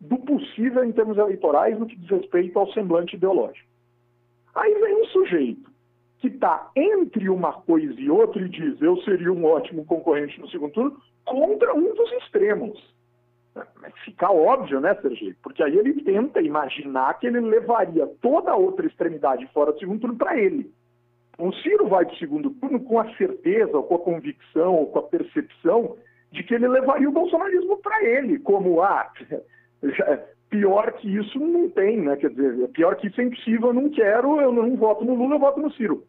do 0.01 0.19
possível 0.19 0.85
em 0.85 0.93
termos 0.93 1.17
eleitorais 1.17 1.79
no 1.79 1.87
que 1.87 1.97
diz 1.97 2.11
respeito 2.11 2.59
ao 2.59 2.71
semblante 2.73 3.15
ideológico. 3.17 3.69
Aí 4.55 4.75
vem 4.75 5.01
um 5.01 5.07
sujeito 5.07 5.71
que 6.19 6.27
está 6.29 6.71
entre 6.75 7.29
uma 7.29 7.53
coisa 7.53 8.01
e 8.01 8.11
outra 8.11 8.43
e 8.43 8.49
diz 8.49 8.81
eu 8.83 8.97
seria 9.03 9.33
um 9.33 9.45
ótimo 9.45 9.85
concorrente 9.85 10.41
no 10.41 10.49
segundo 10.49 10.73
turno, 10.73 11.01
contra 11.25 11.75
um 11.75 11.95
dos 11.95 12.13
extremos. 12.13 12.95
Fica 14.05 14.31
óbvio, 14.31 14.81
né, 14.81 14.95
Sergei? 15.01 15.35
Porque 15.43 15.63
aí 15.63 15.79
ele 15.79 16.03
tenta 16.03 16.41
imaginar 16.41 17.19
que 17.19 17.27
ele 17.27 17.41
levaria 17.41 18.07
toda 18.21 18.51
a 18.51 18.57
outra 18.57 18.87
extremidade 18.87 19.47
fora 19.53 19.73
do 19.73 19.79
segundo 19.79 20.01
turno 20.01 20.17
para 20.17 20.37
ele. 20.37 20.73
O 21.39 21.53
Ciro 21.53 21.89
vai 21.89 22.05
para 22.05 22.15
o 22.15 22.19
segundo 22.19 22.51
turno 22.51 22.81
com 22.81 22.99
a 22.99 23.15
certeza, 23.17 23.77
ou 23.77 23.85
com 23.85 23.95
a 23.97 23.99
convicção, 24.01 24.75
ou 24.75 24.87
com 24.87 24.99
a 24.99 25.03
percepção 25.03 25.97
de 26.33 26.43
que 26.43 26.55
ele 26.55 26.67
levaria 26.67 27.09
o 27.09 27.13
bolsonarismo 27.13 27.77
para 27.79 28.05
ele, 28.05 28.39
como, 28.41 28.83
ah, 28.83 29.11
pior 30.51 30.93
que 30.95 31.09
isso 31.09 31.39
não 31.39 31.69
tem, 31.71 32.01
né? 32.01 32.17
Quer 32.17 32.31
dizer, 32.31 32.69
pior 32.69 32.97
que 32.97 33.07
isso 33.07 33.21
é 33.21 33.25
impossível, 33.25 33.69
eu 33.69 33.75
não 33.75 33.91
quero, 33.91 34.41
eu 34.41 34.53
não 34.53 34.77
voto 34.77 35.05
no 35.05 35.15
Lula, 35.15 35.37
eu 35.37 35.41
voto 35.41 35.61
no 35.61 35.73
Ciro. 35.73 36.05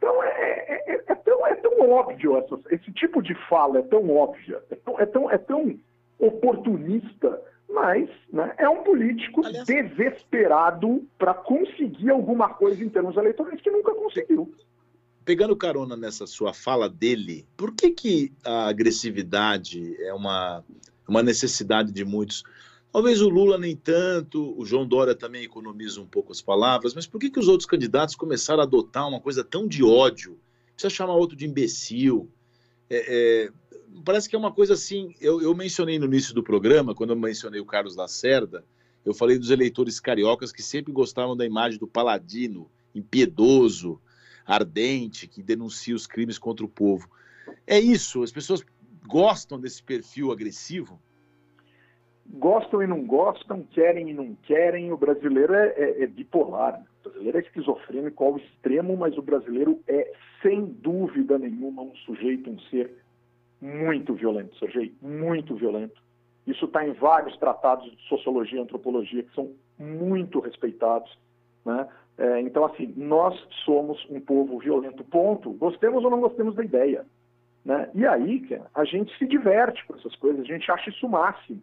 Então, 0.00 0.22
é, 0.22 0.28
é, 0.28 0.94
é, 0.94 1.04
é, 1.08 1.14
tão, 1.14 1.46
é 1.46 1.54
tão 1.56 1.90
óbvio, 1.90 2.38
essa, 2.38 2.58
esse 2.70 2.90
tipo 2.92 3.22
de 3.22 3.34
fala 3.50 3.80
é 3.80 3.82
tão 3.82 4.08
óbvia, 4.16 4.62
é 4.70 4.74
tão, 4.76 4.98
é 4.98 5.04
tão, 5.04 5.30
é 5.30 5.36
tão 5.36 5.78
oportunista, 6.18 7.38
mas 7.68 8.08
né, 8.32 8.54
é 8.56 8.66
um 8.66 8.82
político 8.82 9.44
Aliás, 9.44 9.66
desesperado 9.66 11.06
para 11.18 11.34
conseguir 11.34 12.08
alguma 12.08 12.48
coisa 12.48 12.82
em 12.82 12.88
termos 12.88 13.14
eleitorais 13.14 13.60
que 13.60 13.70
nunca 13.70 13.94
conseguiu. 13.94 14.50
Pegando 15.22 15.54
carona 15.54 15.98
nessa 15.98 16.26
sua 16.26 16.54
fala 16.54 16.88
dele, 16.88 17.46
por 17.54 17.74
que, 17.74 17.90
que 17.90 18.32
a 18.42 18.68
agressividade 18.68 20.02
é 20.02 20.14
uma, 20.14 20.64
uma 21.06 21.22
necessidade 21.22 21.92
de 21.92 22.06
muitos? 22.06 22.42
Talvez 22.92 23.20
o 23.20 23.28
Lula 23.28 23.56
nem 23.56 23.76
tanto, 23.76 24.58
o 24.58 24.66
João 24.66 24.86
Dória 24.86 25.14
também 25.14 25.44
economiza 25.44 26.00
um 26.00 26.06
pouco 26.06 26.32
as 26.32 26.42
palavras, 26.42 26.92
mas 26.92 27.06
por 27.06 27.20
que, 27.20 27.30
que 27.30 27.38
os 27.38 27.46
outros 27.46 27.66
candidatos 27.66 28.16
começaram 28.16 28.60
a 28.60 28.64
adotar 28.64 29.08
uma 29.08 29.20
coisa 29.20 29.44
tão 29.44 29.66
de 29.68 29.84
ódio? 29.84 30.38
Precisa 30.74 30.90
chamar 30.90 31.14
outro 31.14 31.36
de 31.36 31.46
imbecil. 31.46 32.28
É, 32.88 33.46
é, 33.46 33.52
parece 34.04 34.28
que 34.28 34.34
é 34.34 34.38
uma 34.38 34.52
coisa 34.52 34.74
assim. 34.74 35.14
Eu, 35.20 35.40
eu, 35.40 35.54
mencionei 35.54 36.00
no 36.00 36.06
início 36.06 36.34
do 36.34 36.42
programa, 36.42 36.94
quando 36.94 37.10
eu 37.10 37.16
mencionei 37.16 37.60
o 37.60 37.64
Carlos 37.64 37.94
Lacerda, 37.94 38.64
eu 39.04 39.14
falei 39.14 39.38
dos 39.38 39.50
eleitores 39.50 40.00
cariocas 40.00 40.50
que 40.50 40.62
sempre 40.62 40.92
gostavam 40.92 41.36
da 41.36 41.46
imagem 41.46 41.78
do 41.78 41.86
paladino, 41.86 42.68
impiedoso, 42.92 44.00
ardente, 44.44 45.28
que 45.28 45.44
denuncia 45.44 45.94
os 45.94 46.08
crimes 46.08 46.38
contra 46.38 46.66
o 46.66 46.68
povo. 46.68 47.08
É 47.64 47.78
isso, 47.78 48.24
as 48.24 48.32
pessoas 48.32 48.64
gostam 49.06 49.60
desse 49.60 49.80
perfil 49.80 50.32
agressivo? 50.32 51.00
Gostam 52.34 52.82
e 52.82 52.86
não 52.86 53.04
gostam, 53.04 53.62
querem 53.70 54.10
e 54.10 54.14
não 54.14 54.34
querem. 54.42 54.92
O 54.92 54.96
brasileiro 54.96 55.54
é, 55.54 55.68
é, 55.68 56.02
é, 56.04 56.06
bipolar, 56.06 56.82
o 57.04 57.08
brasileiro 57.08 57.38
é 57.38 57.40
esquizofrênico 57.40 58.24
ao 58.24 58.36
extremo, 58.36 58.96
mas 58.96 59.16
o 59.16 59.22
brasileiro 59.22 59.80
é, 59.88 60.12
sem 60.42 60.64
dúvida 60.64 61.38
nenhuma, 61.38 61.82
um 61.82 61.94
sujeito, 61.96 62.50
um 62.50 62.58
ser 62.70 62.90
muito 63.60 64.14
violento, 64.14 64.56
Sergei, 64.58 64.94
muito 65.02 65.54
violento. 65.54 66.00
Isso 66.46 66.64
está 66.64 66.86
em 66.86 66.92
vários 66.92 67.36
tratados 67.36 67.90
de 67.90 68.08
sociologia 68.08 68.58
e 68.58 68.62
antropologia 68.62 69.22
que 69.22 69.34
são 69.34 69.52
muito 69.78 70.40
respeitados. 70.40 71.16
Né? 71.64 71.86
É, 72.16 72.40
então, 72.40 72.64
assim, 72.64 72.92
nós 72.96 73.38
somos 73.64 74.04
um 74.08 74.20
povo 74.20 74.58
violento, 74.58 75.04
ponto. 75.04 75.52
Gostemos 75.52 76.02
ou 76.02 76.10
não 76.10 76.20
gostemos 76.20 76.54
da 76.54 76.64
ideia. 76.64 77.04
Né? 77.64 77.90
E 77.94 78.06
aí, 78.06 78.42
a 78.74 78.84
gente 78.84 79.16
se 79.18 79.26
diverte 79.26 79.84
com 79.86 79.94
essas 79.94 80.16
coisas, 80.16 80.40
a 80.40 80.44
gente 80.44 80.70
acha 80.70 80.88
isso 80.88 81.06
o 81.06 81.10
máximo. 81.10 81.60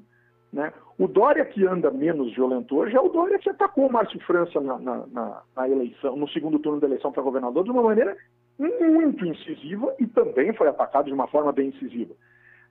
Né? 0.52 0.72
O 0.98 1.08
Dória 1.08 1.46
que 1.46 1.66
anda 1.66 1.92
menos 1.92 2.34
violento 2.34 2.76
hoje 2.76 2.96
é 2.96 3.00
o 3.00 3.10
Dória 3.10 3.38
que 3.38 3.50
atacou 3.50 3.88
o 3.88 3.92
Márcio 3.92 4.20
França 4.22 4.60
na, 4.62 4.80
na, 4.80 5.08
na, 5.08 5.42
na 5.56 5.70
eleição, 5.70 6.16
no 6.16 6.28
segundo 6.30 6.60
turno 6.60 6.80
da 6.80 6.88
eleição 6.88 7.12
para 7.12 7.22
governador 7.22 7.64
de 7.64 7.72
uma 7.72 7.84
maneira 7.84 8.16
muito 8.58 9.26
incisiva 9.26 9.94
e 10.00 10.08
também 10.08 10.54
foi 10.54 10.68
atacado 10.68 11.06
de 11.06 11.14
uma 11.14 11.28
forma 11.28 11.52
bem 11.52 11.70
incisiva. 11.70 12.14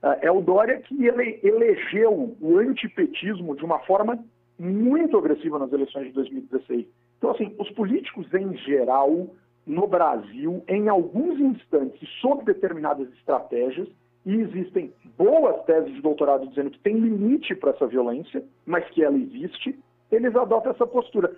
Uh, 0.03 0.17
é 0.21 0.31
o 0.31 0.41
Dória 0.41 0.79
que 0.81 1.05
ele 1.05 1.39
elegeu 1.43 2.35
o 2.41 2.57
antipetismo 2.57 3.55
de 3.55 3.63
uma 3.63 3.79
forma 3.79 4.19
muito 4.59 5.17
agressiva 5.17 5.59
nas 5.59 5.71
eleições 5.71 6.07
de 6.07 6.13
2016. 6.13 6.85
Então, 7.17 7.31
assim, 7.31 7.55
os 7.57 7.69
políticos 7.71 8.31
em 8.33 8.55
geral, 8.57 9.27
no 9.65 9.87
Brasil, 9.87 10.63
em 10.67 10.87
alguns 10.89 11.39
instantes, 11.39 12.07
sob 12.21 12.43
determinadas 12.43 13.07
estratégias, 13.13 13.87
e 14.27 14.41
existem 14.41 14.93
boas 15.17 15.63
teses 15.63 15.93
de 15.93 16.01
doutorado 16.01 16.45
dizendo 16.49 16.69
que 16.69 16.79
tem 16.79 16.99
limite 16.99 17.55
para 17.55 17.71
essa 17.71 17.87
violência, 17.87 18.43
mas 18.65 18.83
que 18.89 19.01
ela 19.01 19.17
existe, 19.17 19.79
eles 20.11 20.35
adotam 20.35 20.73
essa 20.73 20.85
postura. 20.85 21.33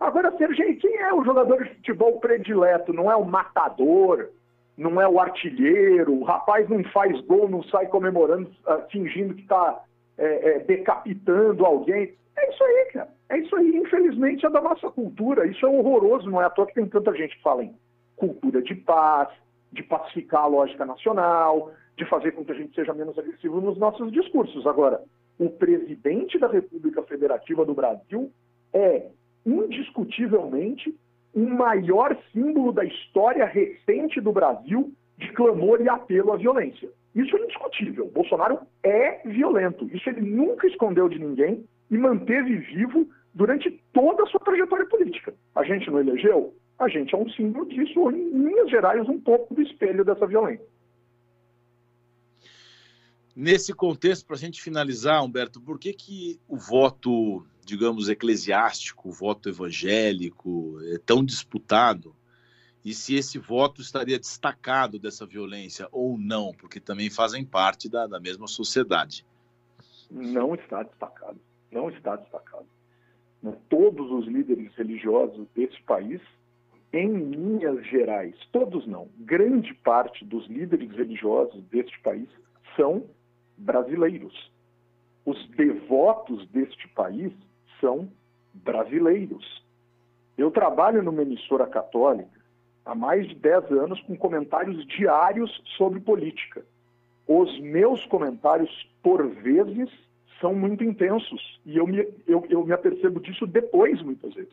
Agora, 0.00 0.36
Sergei, 0.36 0.74
quem 0.74 0.96
é 0.96 1.14
o 1.14 1.24
jogador 1.24 1.62
de 1.62 1.72
futebol 1.76 2.18
predileto? 2.18 2.92
Não 2.92 3.08
é 3.08 3.14
o 3.14 3.24
matador, 3.24 4.30
não 4.76 5.00
é 5.00 5.06
o 5.06 5.20
artilheiro, 5.20 6.14
o 6.14 6.24
rapaz 6.24 6.68
não 6.68 6.82
faz 6.90 7.20
gol, 7.20 7.48
não 7.48 7.62
sai 7.62 7.86
comemorando, 7.86 8.50
uh, 8.66 8.90
fingindo 8.90 9.34
que 9.34 9.42
está 9.42 9.80
é, 10.18 10.56
é, 10.56 10.58
decapitando 10.58 11.64
alguém. 11.64 12.12
É 12.36 12.50
isso 12.50 12.64
aí, 12.64 12.88
cara. 12.92 13.08
É 13.28 13.38
isso 13.38 13.54
aí. 13.54 13.76
Infelizmente 13.76 14.44
é 14.44 14.50
da 14.50 14.60
nossa 14.60 14.90
cultura. 14.90 15.46
Isso 15.46 15.64
é 15.64 15.68
horroroso. 15.68 16.28
Não 16.28 16.42
é 16.42 16.46
à 16.46 16.50
toa 16.50 16.66
que 16.66 16.74
tem 16.74 16.86
tanta 16.86 17.14
gente 17.14 17.36
que 17.36 17.42
fala 17.42 17.62
em 17.62 17.72
cultura 18.16 18.60
de 18.60 18.74
paz, 18.74 19.28
de 19.72 19.84
pacificar 19.84 20.42
a 20.42 20.46
lógica 20.46 20.84
nacional, 20.84 21.70
de 21.96 22.04
fazer 22.06 22.32
com 22.32 22.44
que 22.44 22.52
a 22.52 22.54
gente 22.54 22.74
seja 22.74 22.94
menos 22.94 23.18
agressivo 23.18 23.60
nos 23.60 23.78
nossos 23.78 24.10
discursos. 24.12 24.66
Agora, 24.66 25.02
o 25.38 25.48
presidente 25.50 26.38
da 26.38 26.48
República 26.48 27.02
Federativa 27.02 27.64
do 27.64 27.74
Brasil 27.74 28.30
é 28.72 29.06
indiscutivelmente 29.44 30.94
o 31.34 31.40
maior 31.40 32.16
símbolo 32.32 32.72
da 32.72 32.84
história 32.84 33.44
recente 33.44 34.20
do 34.20 34.32
Brasil 34.32 34.92
de 35.18 35.32
clamor 35.32 35.80
e 35.80 35.88
apelo 35.88 36.32
à 36.32 36.36
violência. 36.36 36.88
Isso 37.14 37.36
é 37.36 37.40
indiscutível. 37.42 38.10
Bolsonaro 38.12 38.58
é 38.82 39.20
violento. 39.26 39.88
Isso 39.94 40.08
ele 40.08 40.22
nunca 40.22 40.66
escondeu 40.66 41.08
de 41.08 41.18
ninguém 41.18 41.64
e 41.90 41.98
manteve 41.98 42.56
vivo 42.56 43.06
durante 43.34 43.70
toda 43.92 44.22
a 44.22 44.26
sua 44.26 44.40
trajetória 44.40 44.86
política. 44.86 45.34
A 45.54 45.62
gente 45.62 45.90
não 45.90 46.00
elegeu? 46.00 46.54
A 46.78 46.88
gente 46.88 47.14
é 47.14 47.18
um 47.18 47.28
símbolo 47.30 47.66
disso, 47.66 48.00
ou 48.00 48.10
em 48.10 48.30
linhas 48.30 48.70
gerais, 48.70 49.08
um 49.08 49.20
pouco 49.20 49.54
do 49.54 49.62
espelho 49.62 50.04
dessa 50.04 50.26
violência. 50.26 50.66
Nesse 53.34 53.72
contexto, 53.72 54.26
para 54.26 54.36
a 54.36 54.38
gente 54.38 54.60
finalizar, 54.60 55.24
Humberto, 55.24 55.60
por 55.60 55.78
que, 55.78 55.92
que 55.94 56.38
o 56.46 56.56
voto, 56.56 57.44
digamos, 57.64 58.10
eclesiástico, 58.10 59.08
o 59.08 59.12
voto 59.12 59.48
evangélico 59.48 60.78
é 60.92 60.98
tão 60.98 61.24
disputado? 61.24 62.14
E 62.84 62.92
se 62.92 63.14
esse 63.14 63.38
voto 63.38 63.80
estaria 63.80 64.18
destacado 64.18 64.98
dessa 64.98 65.24
violência 65.24 65.88
ou 65.90 66.18
não, 66.18 66.52
porque 66.52 66.78
também 66.78 67.08
fazem 67.08 67.44
parte 67.44 67.88
da, 67.88 68.06
da 68.06 68.20
mesma 68.20 68.46
sociedade? 68.46 69.24
Não 70.10 70.54
está 70.54 70.82
destacado. 70.82 71.40
Não 71.70 71.88
está 71.88 72.16
destacado. 72.16 72.66
Todos 73.68 74.10
os 74.10 74.26
líderes 74.26 74.74
religiosos 74.74 75.46
desse 75.54 75.80
país, 75.82 76.20
em 76.92 77.30
linhas 77.30 77.86
gerais, 77.86 78.36
todos 78.52 78.86
não, 78.86 79.08
grande 79.20 79.72
parte 79.74 80.24
dos 80.24 80.46
líderes 80.48 80.90
religiosos 80.90 81.64
deste 81.64 81.98
país 82.00 82.28
são 82.76 83.04
brasileiros. 83.62 84.50
Os 85.24 85.48
devotos 85.50 86.46
deste 86.48 86.88
país 86.88 87.32
são 87.80 88.08
brasileiros. 88.52 89.62
Eu 90.36 90.50
trabalho 90.50 91.02
numa 91.02 91.22
emissora 91.22 91.66
católica 91.66 92.40
há 92.84 92.94
mais 92.94 93.28
de 93.28 93.34
10 93.36 93.70
anos 93.72 94.00
com 94.02 94.16
comentários 94.16 94.84
diários 94.86 95.50
sobre 95.76 96.00
política. 96.00 96.64
Os 97.26 97.60
meus 97.60 98.04
comentários, 98.06 98.70
por 99.02 99.26
vezes, 99.28 99.88
são 100.40 100.54
muito 100.54 100.82
intensos 100.82 101.60
e 101.64 101.76
eu 101.76 101.86
me, 101.86 101.98
eu, 102.26 102.44
eu 102.50 102.66
me 102.66 102.72
apercebo 102.72 103.20
disso 103.20 103.46
depois, 103.46 104.02
muitas 104.02 104.34
vezes. 104.34 104.52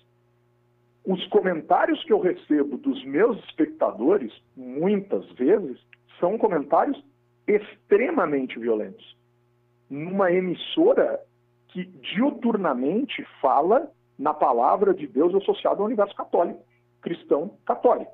Os 1.04 1.26
comentários 1.28 2.04
que 2.04 2.13
eu 2.13 2.19
recebo 2.19 2.78
dos 2.78 3.04
meus 3.06 3.39
espectadores, 3.45 4.32
muitas 4.56 5.26
vezes, 5.32 5.80
são 6.19 6.38
comentários 6.38 7.04
extremamente 7.49 8.59
violentos. 8.59 9.17
Numa 9.89 10.31
emissora 10.31 11.19
que 11.69 11.83
diuturnamente 11.85 13.25
fala 13.41 13.91
na 14.17 14.33
palavra 14.33 14.93
de 14.93 15.07
Deus 15.07 15.33
associada 15.33 15.79
ao 15.79 15.85
universo 15.85 16.15
católico, 16.15 16.63
cristão 17.01 17.57
católico. 17.65 18.12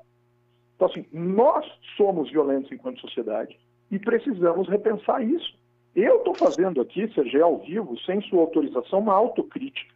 Então, 0.74 0.88
assim, 0.88 1.06
nós 1.12 1.66
somos 1.96 2.30
violentos 2.30 2.70
enquanto 2.70 3.00
sociedade 3.00 3.58
e 3.90 3.98
precisamos 3.98 4.68
repensar 4.68 5.22
isso. 5.22 5.58
Eu 5.94 6.18
estou 6.18 6.34
fazendo 6.34 6.80
aqui, 6.80 7.12
Sergei, 7.14 7.40
ao 7.40 7.58
vivo, 7.58 7.98
sem 8.00 8.20
sua 8.22 8.40
autorização, 8.40 9.00
uma 9.00 9.14
autocrítica. 9.14 9.94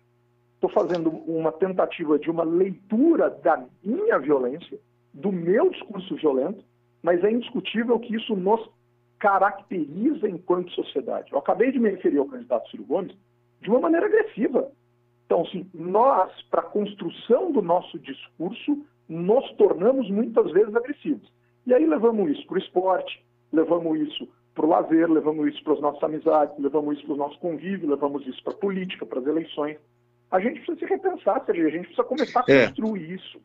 Estou 0.55 0.71
fazendo 0.71 1.11
uma 1.11 1.53
tentativa 1.53 2.19
de 2.19 2.31
uma 2.31 2.45
leitura 2.45 3.31
da 3.31 3.65
minha 3.83 4.19
violência, 4.19 4.79
do 5.13 5.31
meu 5.31 5.71
discurso 5.71 6.15
violento, 6.17 6.65
mas 7.03 7.23
é 7.25 7.31
indiscutível 7.31 7.99
que 7.99 8.15
isso 8.15 8.35
nos 8.37 8.69
caracteriza 9.21 10.29
enquanto 10.29 10.73
sociedade. 10.73 11.31
Eu 11.31 11.39
acabei 11.39 11.71
de 11.71 11.79
me 11.79 11.91
referir 11.91 12.19
ao 12.19 12.27
candidato 12.27 12.69
Ciro 12.71 12.85
Gomes 12.85 13.15
de 13.61 13.69
uma 13.69 13.79
maneira 13.79 14.07
agressiva. 14.07 14.73
Então, 15.27 15.43
assim, 15.43 15.71
nós, 15.73 16.33
para 16.51 16.63
a 16.63 16.65
construção 16.65 17.53
do 17.53 17.63
nosso 17.63 17.99
discurso, 17.99 18.85
nos 19.09 19.53
tornamos 19.53 20.11
muitas 20.11 20.51
vezes 20.51 20.75
agressivos. 20.75 21.31
E 21.67 21.75
aí 21.75 21.87
levamos 21.87 22.31
isso 22.31 22.47
para 22.47 22.57
o 22.57 22.59
esporte, 22.59 23.25
levamos 23.53 24.01
isso 24.01 24.27
para 24.55 24.67
o 24.67 24.69
lazer, 24.69 25.09
levamos 25.09 25.47
isso 25.53 25.63
para 25.63 25.75
as 25.75 25.81
nossas 25.81 26.03
amizades, 26.03 26.59
levamos 26.59 26.97
isso 26.97 27.07
para 27.07 27.15
o 27.15 27.19
nosso 27.19 27.39
convívio, 27.39 27.91
levamos 27.91 28.27
isso 28.27 28.43
para 28.43 28.55
a 28.55 28.57
política, 28.57 29.05
para 29.05 29.21
as 29.21 29.27
eleições. 29.27 29.77
A 30.31 30.41
gente 30.41 30.61
precisa 30.61 30.79
se 30.79 30.87
repensar, 30.87 31.45
Sérgio, 31.45 31.67
a 31.67 31.71
gente 31.71 31.87
precisa 31.87 32.05
começar 32.05 32.41
a 32.49 32.53
é. 32.53 32.67
construir 32.67 33.13
isso 33.13 33.41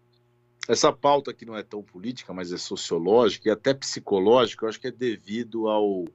essa 0.68 0.92
pauta 0.92 1.34
que 1.34 1.46
não 1.46 1.56
é 1.56 1.64
tão 1.64 1.84
política, 1.84 2.34
mas 2.34 2.52
é 2.52 2.58
sociológica 2.58 3.50
e 3.50 3.52
até 3.52 3.74
psicológica, 3.74 4.66
eu 4.66 4.70
acho 4.70 4.80
que 4.80 4.88
é 4.88 4.92
devido 4.92 5.68
ao 5.68 6.06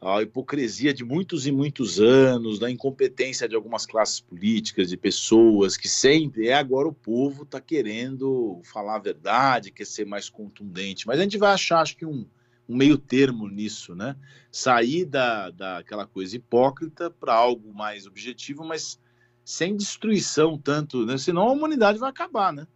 à 0.00 0.22
hipocrisia 0.22 0.94
de 0.94 1.04
muitos 1.04 1.46
e 1.46 1.50
muitos 1.50 2.00
anos, 2.00 2.58
da 2.58 2.70
incompetência 2.70 3.48
de 3.48 3.56
algumas 3.56 3.84
classes 3.84 4.20
políticas, 4.20 4.88
de 4.88 4.96
pessoas 4.96 5.76
que 5.76 5.88
sempre 5.88 6.48
é 6.48 6.54
agora 6.54 6.86
o 6.86 6.92
povo 6.92 7.42
está 7.42 7.60
querendo 7.60 8.60
falar 8.64 8.96
a 8.96 9.00
verdade, 9.00 9.72
quer 9.72 9.84
ser 9.84 10.06
mais 10.06 10.30
contundente, 10.30 11.06
mas 11.06 11.18
a 11.18 11.22
gente 11.22 11.36
vai 11.36 11.52
achar, 11.52 11.80
acho 11.80 11.96
que 11.96 12.06
um, 12.06 12.24
um 12.68 12.76
meio 12.76 12.96
termo 12.96 13.48
nisso, 13.48 13.94
né? 13.94 14.14
Sair 14.52 15.04
da, 15.04 15.50
daquela 15.50 16.06
coisa 16.06 16.36
hipócrita 16.36 17.10
para 17.10 17.34
algo 17.34 17.74
mais 17.74 18.06
objetivo, 18.06 18.64
mas 18.64 19.00
sem 19.44 19.76
destruição 19.76 20.56
tanto, 20.56 21.04
né? 21.04 21.18
Senão 21.18 21.48
a 21.48 21.52
humanidade 21.52 21.98
vai 21.98 22.10
acabar, 22.10 22.52
né? 22.52 22.68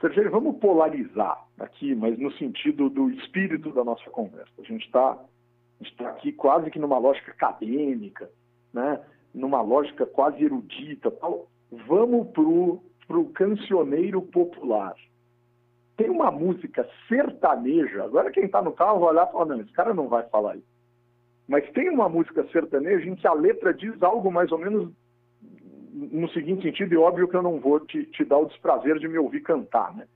Sergei, 0.00 0.28
vamos 0.28 0.58
polarizar 0.58 1.44
aqui, 1.58 1.94
mas 1.94 2.18
no 2.18 2.30
sentido 2.32 2.88
do 2.88 3.10
espírito 3.10 3.72
da 3.72 3.82
nossa 3.82 4.08
conversa. 4.10 4.52
A 4.58 4.62
gente 4.62 4.86
está 4.86 5.18
tá 5.96 6.08
aqui 6.10 6.32
quase 6.32 6.70
que 6.70 6.78
numa 6.78 6.98
lógica 6.98 7.32
acadêmica, 7.32 8.30
né? 8.72 9.00
numa 9.34 9.60
lógica 9.60 10.06
quase 10.06 10.44
erudita, 10.44 11.10
tal, 11.10 11.48
vamos 11.86 12.28
para 12.28 13.18
o 13.18 13.30
cancioneiro 13.34 14.22
popular. 14.22 14.94
Tem 15.96 16.08
uma 16.08 16.30
música 16.30 16.88
sertaneja, 17.08 18.04
agora 18.04 18.30
quem 18.30 18.44
está 18.44 18.62
no 18.62 18.72
carro 18.72 19.00
vai 19.00 19.10
olhar 19.10 19.28
e 19.28 19.32
falar, 19.32 19.44
não, 19.46 19.60
esse 19.60 19.72
cara 19.72 19.92
não 19.92 20.08
vai 20.08 20.22
falar 20.28 20.56
isso. 20.56 20.78
Mas 21.48 21.68
tem 21.72 21.88
uma 21.88 22.08
música 22.08 22.46
sertaneja 22.52 23.08
em 23.08 23.16
que 23.16 23.26
a 23.26 23.32
letra 23.32 23.74
diz 23.74 24.00
algo 24.02 24.30
mais 24.30 24.52
ou 24.52 24.58
menos 24.58 24.92
no 26.10 26.28
seguinte 26.30 26.62
sentido, 26.62 26.92
e 26.92 26.96
óbvio 26.96 27.28
que 27.28 27.36
eu 27.36 27.42
não 27.42 27.58
vou 27.58 27.80
te, 27.80 28.04
te 28.04 28.24
dar 28.24 28.38
o 28.38 28.46
desprazer 28.46 28.98
de 28.98 29.08
me 29.08 29.18
ouvir 29.18 29.40
cantar, 29.40 29.94
né? 29.94 30.06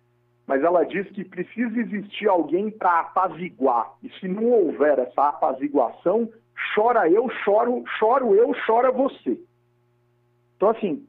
Mas 0.47 0.63
ela 0.63 0.85
diz 0.85 1.09
que 1.11 1.25
precisa 1.25 1.79
existir 1.79 2.29
alguém 2.29 2.71
para 2.71 3.01
apaziguar. 3.01 3.93
E 4.03 4.11
se 4.19 4.27
não 4.27 4.45
houver 4.45 4.99
essa 4.99 5.29
apaziguação, 5.29 6.29
chora 6.75 7.09
eu, 7.09 7.29
choro, 7.45 7.85
choro 7.99 8.35
eu, 8.35 8.53
chora 8.67 8.91
você. 8.91 9.39
Então, 10.57 10.71
assim, 10.71 11.07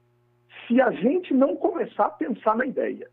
se 0.67 0.79
a 0.79 0.91
gente 0.91 1.33
não 1.33 1.55
começar 1.55 2.05
a 2.05 2.11
pensar 2.11 2.55
na 2.55 2.65
ideia 2.65 3.07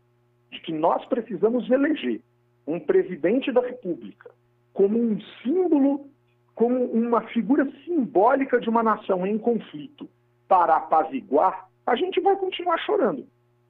de 0.51 0.59
que 0.61 0.71
nós 0.71 1.03
precisamos 1.05 1.69
eleger 1.69 2.21
um 2.67 2.79
presidente 2.79 3.51
da 3.51 3.61
República 3.61 4.31
como 4.73 4.97
um 4.97 5.19
símbolo, 5.43 6.05
como 6.55 6.85
uma 6.85 7.21
figura 7.27 7.69
simbólica 7.83 8.59
de 8.59 8.69
uma 8.69 8.83
nação 8.83 9.25
em 9.25 9.37
conflito 9.37 10.07
para 10.51 10.75
apaziguar, 10.75 11.65
a 11.87 11.95
gente 11.95 12.19
vai 12.19 12.35
continuar 12.35 12.77
chorando. 12.79 13.25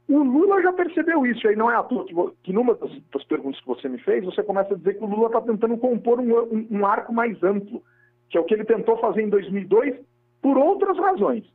O 0.09 0.17
Lula 0.17 0.63
já 0.63 0.73
percebeu 0.73 1.23
isso, 1.27 1.47
aí 1.47 1.55
não 1.55 1.69
é 1.69 1.75
à 1.75 1.83
toa 1.83 2.03
que, 2.05 2.15
que 2.41 2.51
numa 2.51 2.73
das, 2.73 2.89
das, 3.13 3.23
perguntas 3.25 3.61
que 3.61 3.67
você 3.67 3.87
me 3.87 3.99
fez, 3.99 4.25
você 4.25 4.41
começa 4.41 4.73
a 4.73 4.77
dizer 4.77 4.95
que 4.95 5.03
o 5.03 5.07
Lula 5.07 5.27
está 5.27 5.41
tentando 5.41 5.77
compor 5.77 6.19
um, 6.19 6.35
um, 6.39 6.67
um 6.71 6.85
arco 6.87 7.13
mais 7.13 7.41
amplo, 7.43 7.83
que 8.31 8.35
é 8.35 8.41
o 8.41 8.45
que 8.45 8.55
ele 8.55 8.65
tentou 8.65 8.97
fazer 8.97 9.21
em 9.21 9.29
2002 9.29 9.95
por 10.41 10.57
outras 10.57 10.97
razões. 10.97 11.45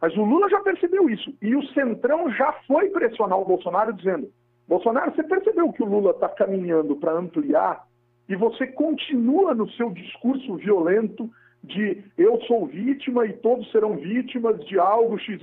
Mas 0.00 0.16
o 0.16 0.24
Lula 0.24 0.48
já 0.48 0.60
percebeu 0.60 1.10
isso. 1.10 1.30
E 1.42 1.54
o 1.54 1.66
Centrão 1.74 2.32
já 2.32 2.50
foi 2.66 2.88
pressionar 2.88 3.38
o 3.38 3.44
Bolsonaro 3.44 3.92
dizendo: 3.92 4.30
Bolsonaro, 4.66 5.14
você 5.14 5.24
percebeu 5.24 5.70
que 5.74 5.82
o 5.82 5.86
Lula 5.86 6.12
está 6.12 6.30
caminhando 6.30 6.96
para 6.96 7.12
ampliar 7.12 7.84
e 8.30 8.34
você 8.34 8.66
continua 8.66 9.54
no 9.54 9.68
seu 9.72 9.90
discurso 9.90 10.56
violento 10.56 11.30
de 11.64 12.04
eu 12.16 12.40
sou 12.42 12.66
vítima 12.66 13.26
e 13.26 13.32
todos 13.32 13.70
serão 13.70 13.96
vítimas 13.96 14.64
de 14.66 14.78
algo 14.78 15.18
XYZ, 15.18 15.40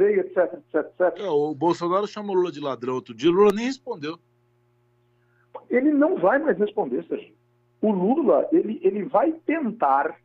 etc, 0.00 0.36
etc, 0.54 0.74
etc. 0.74 1.20
É, 1.20 1.28
o 1.28 1.54
Bolsonaro 1.54 2.06
chamou 2.06 2.36
Lula 2.36 2.52
de 2.52 2.60
ladrão 2.60 2.94
outro 2.94 3.14
dia, 3.14 3.30
Lula 3.30 3.52
nem 3.52 3.66
respondeu. 3.66 4.18
Ele 5.68 5.92
não 5.92 6.16
vai 6.16 6.38
mais 6.38 6.58
responder, 6.58 7.04
Sérgio. 7.04 7.34
O 7.80 7.90
Lula, 7.90 8.48
ele, 8.52 8.80
ele 8.82 9.04
vai 9.04 9.32
tentar, 9.44 10.16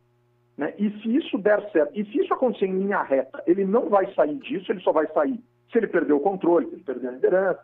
né, 0.56 0.72
e 0.78 0.90
se 1.00 1.16
isso 1.16 1.36
der 1.38 1.70
certo, 1.72 1.98
e 1.98 2.04
se 2.04 2.20
isso 2.20 2.32
acontecer 2.32 2.66
em 2.66 2.78
linha 2.78 3.02
reta, 3.02 3.42
ele 3.46 3.64
não 3.64 3.88
vai 3.88 4.12
sair 4.14 4.36
disso, 4.36 4.70
ele 4.70 4.80
só 4.80 4.92
vai 4.92 5.06
sair 5.12 5.38
se 5.70 5.78
ele 5.78 5.86
perder 5.86 6.12
o 6.12 6.20
controle, 6.20 6.66
se 6.68 6.74
ele 6.74 6.84
perder 6.84 7.08
a 7.08 7.12
liderança, 7.12 7.60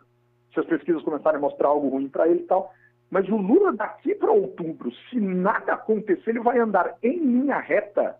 se 0.53 0.59
as 0.59 0.65
pesquisas 0.65 1.03
começarem 1.03 1.37
a 1.37 1.41
mostrar 1.41 1.69
algo 1.69 1.89
ruim 1.89 2.07
para 2.07 2.27
ele 2.27 2.41
e 2.41 2.45
tal. 2.45 2.71
Mas 3.09 3.27
o 3.29 3.37
Lula, 3.37 3.73
daqui 3.73 4.13
para 4.15 4.31
outubro, 4.31 4.91
se 5.09 5.19
nada 5.19 5.73
acontecer, 5.73 6.31
ele 6.31 6.39
vai 6.39 6.59
andar 6.59 6.95
em 7.01 7.17
linha 7.17 7.57
reta, 7.57 8.17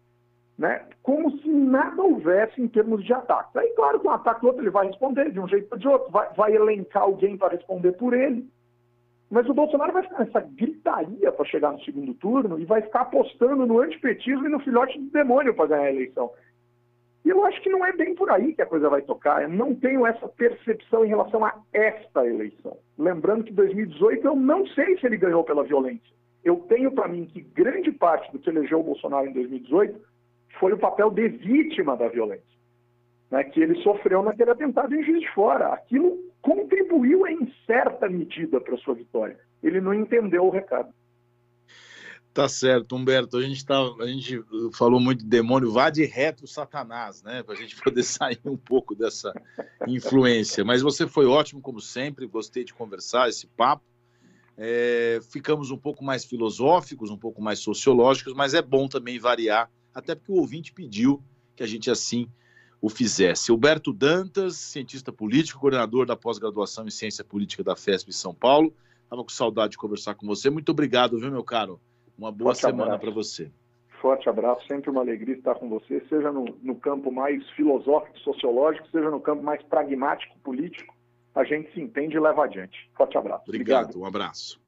né, 0.57 0.85
como 1.03 1.29
se 1.39 1.49
nada 1.49 2.01
houvesse 2.01 2.61
em 2.61 2.67
termos 2.67 3.03
de 3.03 3.13
ataques. 3.13 3.55
Aí, 3.55 3.69
claro 3.75 3.99
que 3.99 4.07
um 4.07 4.11
ataque 4.11 4.45
outro 4.45 4.61
ele 4.61 4.69
vai 4.69 4.87
responder 4.87 5.31
de 5.31 5.39
um 5.39 5.47
jeito 5.47 5.67
ou 5.71 5.77
de 5.77 5.87
outro, 5.87 6.09
vai, 6.11 6.33
vai 6.33 6.55
elencar 6.55 7.03
alguém 7.03 7.37
para 7.37 7.55
responder 7.55 7.91
por 7.93 8.13
ele. 8.13 8.47
Mas 9.29 9.47
o 9.49 9.53
Bolsonaro 9.53 9.91
vai 9.91 10.03
ficar 10.03 10.19
nessa 10.19 10.39
gritaria 10.39 11.31
para 11.31 11.45
chegar 11.45 11.73
no 11.73 11.81
segundo 11.81 12.13
turno 12.13 12.57
e 12.59 12.65
vai 12.65 12.81
ficar 12.81 13.01
apostando 13.01 13.65
no 13.65 13.79
antipetismo 13.81 14.45
e 14.45 14.49
no 14.49 14.59
filhote 14.61 14.97
do 14.97 15.11
demônio 15.11 15.53
para 15.53 15.67
ganhar 15.67 15.83
a 15.83 15.91
eleição. 15.91 16.31
E 17.25 17.29
eu 17.29 17.43
acho 17.45 17.61
que 17.61 17.69
não 17.69 17.85
é 17.85 17.91
bem 17.91 18.15
por 18.15 18.29
aí 18.31 18.53
que 18.53 18.61
a 18.61 18.65
coisa 18.65 18.89
vai 18.89 19.01
tocar. 19.01 19.41
Eu 19.41 19.49
não 19.49 19.75
tenho 19.75 20.05
essa 20.05 20.27
percepção 20.27 21.03
em 21.03 21.09
relação 21.09 21.43
a 21.43 21.53
esta 21.73 22.25
eleição. 22.25 22.77
Lembrando 22.97 23.43
que 23.43 23.53
2018 23.53 24.25
eu 24.25 24.35
não 24.35 24.65
sei 24.67 24.97
se 24.97 25.05
ele 25.05 25.17
ganhou 25.17 25.43
pela 25.43 25.63
violência. 25.63 26.15
Eu 26.43 26.57
tenho 26.69 26.91
para 26.91 27.07
mim 27.07 27.25
que 27.25 27.41
grande 27.41 27.91
parte 27.91 28.31
do 28.31 28.39
que 28.39 28.49
elegeu 28.49 28.79
o 28.79 28.83
Bolsonaro 28.83 29.27
em 29.27 29.33
2018 29.33 29.99
foi 30.59 30.73
o 30.73 30.77
papel 30.77 31.11
de 31.11 31.27
vítima 31.27 31.97
da 31.97 32.07
violência. 32.07 32.57
Né, 33.29 33.43
que 33.43 33.61
ele 33.61 33.75
sofreu 33.81 34.23
naquele 34.23 34.51
atentado 34.51 34.95
em 34.95 35.03
Juiz 35.03 35.19
de 35.19 35.33
Fora. 35.33 35.73
Aquilo 35.73 36.17
contribuiu 36.41 37.27
em 37.27 37.51
certa 37.65 38.07
medida 38.07 38.61
para 38.61 38.75
a 38.75 38.77
sua 38.77 38.93
vitória. 38.93 39.37
Ele 39.61 39.81
não 39.81 39.93
entendeu 39.93 40.45
o 40.45 40.49
recado. 40.49 40.93
Tá 42.37 42.47
certo, 42.47 42.95
Humberto. 42.95 43.35
A 43.35 43.41
gente, 43.41 43.65
tá, 43.65 43.79
a 43.99 44.05
gente 44.05 44.39
falou 44.71 44.99
muito 44.99 45.23
de 45.23 45.25
demônio, 45.25 45.71
vá 45.71 45.89
de 45.89 46.05
reto 46.05 46.45
Satanás, 46.45 47.23
né? 47.23 47.41
Para 47.41 47.55
a 47.55 47.57
gente 47.57 47.75
poder 47.81 48.03
sair 48.03 48.39
um 48.45 48.55
pouco 48.55 48.93
dessa 48.93 49.33
influência. 49.87 50.63
Mas 50.63 50.83
você 50.83 51.07
foi 51.07 51.25
ótimo, 51.25 51.61
como 51.61 51.81
sempre, 51.81 52.27
gostei 52.27 52.63
de 52.63 52.75
conversar 52.75 53.27
esse 53.27 53.47
papo. 53.47 53.83
É, 54.55 55.19
ficamos 55.31 55.71
um 55.71 55.77
pouco 55.79 56.05
mais 56.05 56.25
filosóficos, 56.25 57.09
um 57.09 57.17
pouco 57.17 57.41
mais 57.41 57.57
sociológicos, 57.57 58.35
mas 58.35 58.53
é 58.53 58.61
bom 58.61 58.87
também 58.87 59.17
variar, 59.17 59.71
até 59.91 60.13
porque 60.13 60.31
o 60.31 60.35
ouvinte 60.35 60.71
pediu 60.71 61.23
que 61.55 61.63
a 61.63 61.67
gente 61.67 61.89
assim 61.89 62.29
o 62.79 62.87
fizesse. 62.87 63.51
Humberto 63.51 63.91
Dantas, 63.91 64.57
cientista 64.57 65.11
político, 65.11 65.59
coordenador 65.59 66.05
da 66.05 66.15
pós-graduação 66.15 66.85
em 66.85 66.91
ciência 66.91 67.23
política 67.23 67.63
da 67.63 67.75
FESP 67.75 68.11
em 68.11 68.13
São 68.13 68.31
Paulo. 68.31 68.75
Estava 69.05 69.23
com 69.23 69.29
saudade 69.29 69.71
de 69.71 69.77
conversar 69.79 70.13
com 70.13 70.27
você. 70.27 70.51
Muito 70.51 70.69
obrigado, 70.69 71.17
viu, 71.17 71.31
meu 71.31 71.43
caro? 71.43 71.81
Uma 72.17 72.31
boa 72.31 72.53
Forte 72.53 72.61
semana 72.61 72.97
para 72.97 73.11
você. 73.11 73.51
Forte 74.01 74.29
abraço, 74.29 74.65
sempre 74.67 74.89
uma 74.89 75.01
alegria 75.01 75.35
estar 75.35 75.55
com 75.55 75.69
você, 75.69 76.03
seja 76.07 76.31
no, 76.31 76.45
no 76.61 76.75
campo 76.75 77.11
mais 77.11 77.47
filosófico, 77.51 78.17
sociológico, 78.19 78.87
seja 78.89 79.09
no 79.09 79.19
campo 79.19 79.43
mais 79.43 79.61
pragmático, 79.63 80.37
político. 80.39 80.95
A 81.33 81.43
gente 81.43 81.71
se 81.73 81.81
entende 81.81 82.15
e 82.15 82.19
leva 82.19 82.45
adiante. 82.45 82.89
Forte 82.95 83.17
abraço. 83.17 83.43
Obrigado, 83.47 83.85
Obrigado. 83.85 84.01
um 84.01 84.05
abraço. 84.05 84.59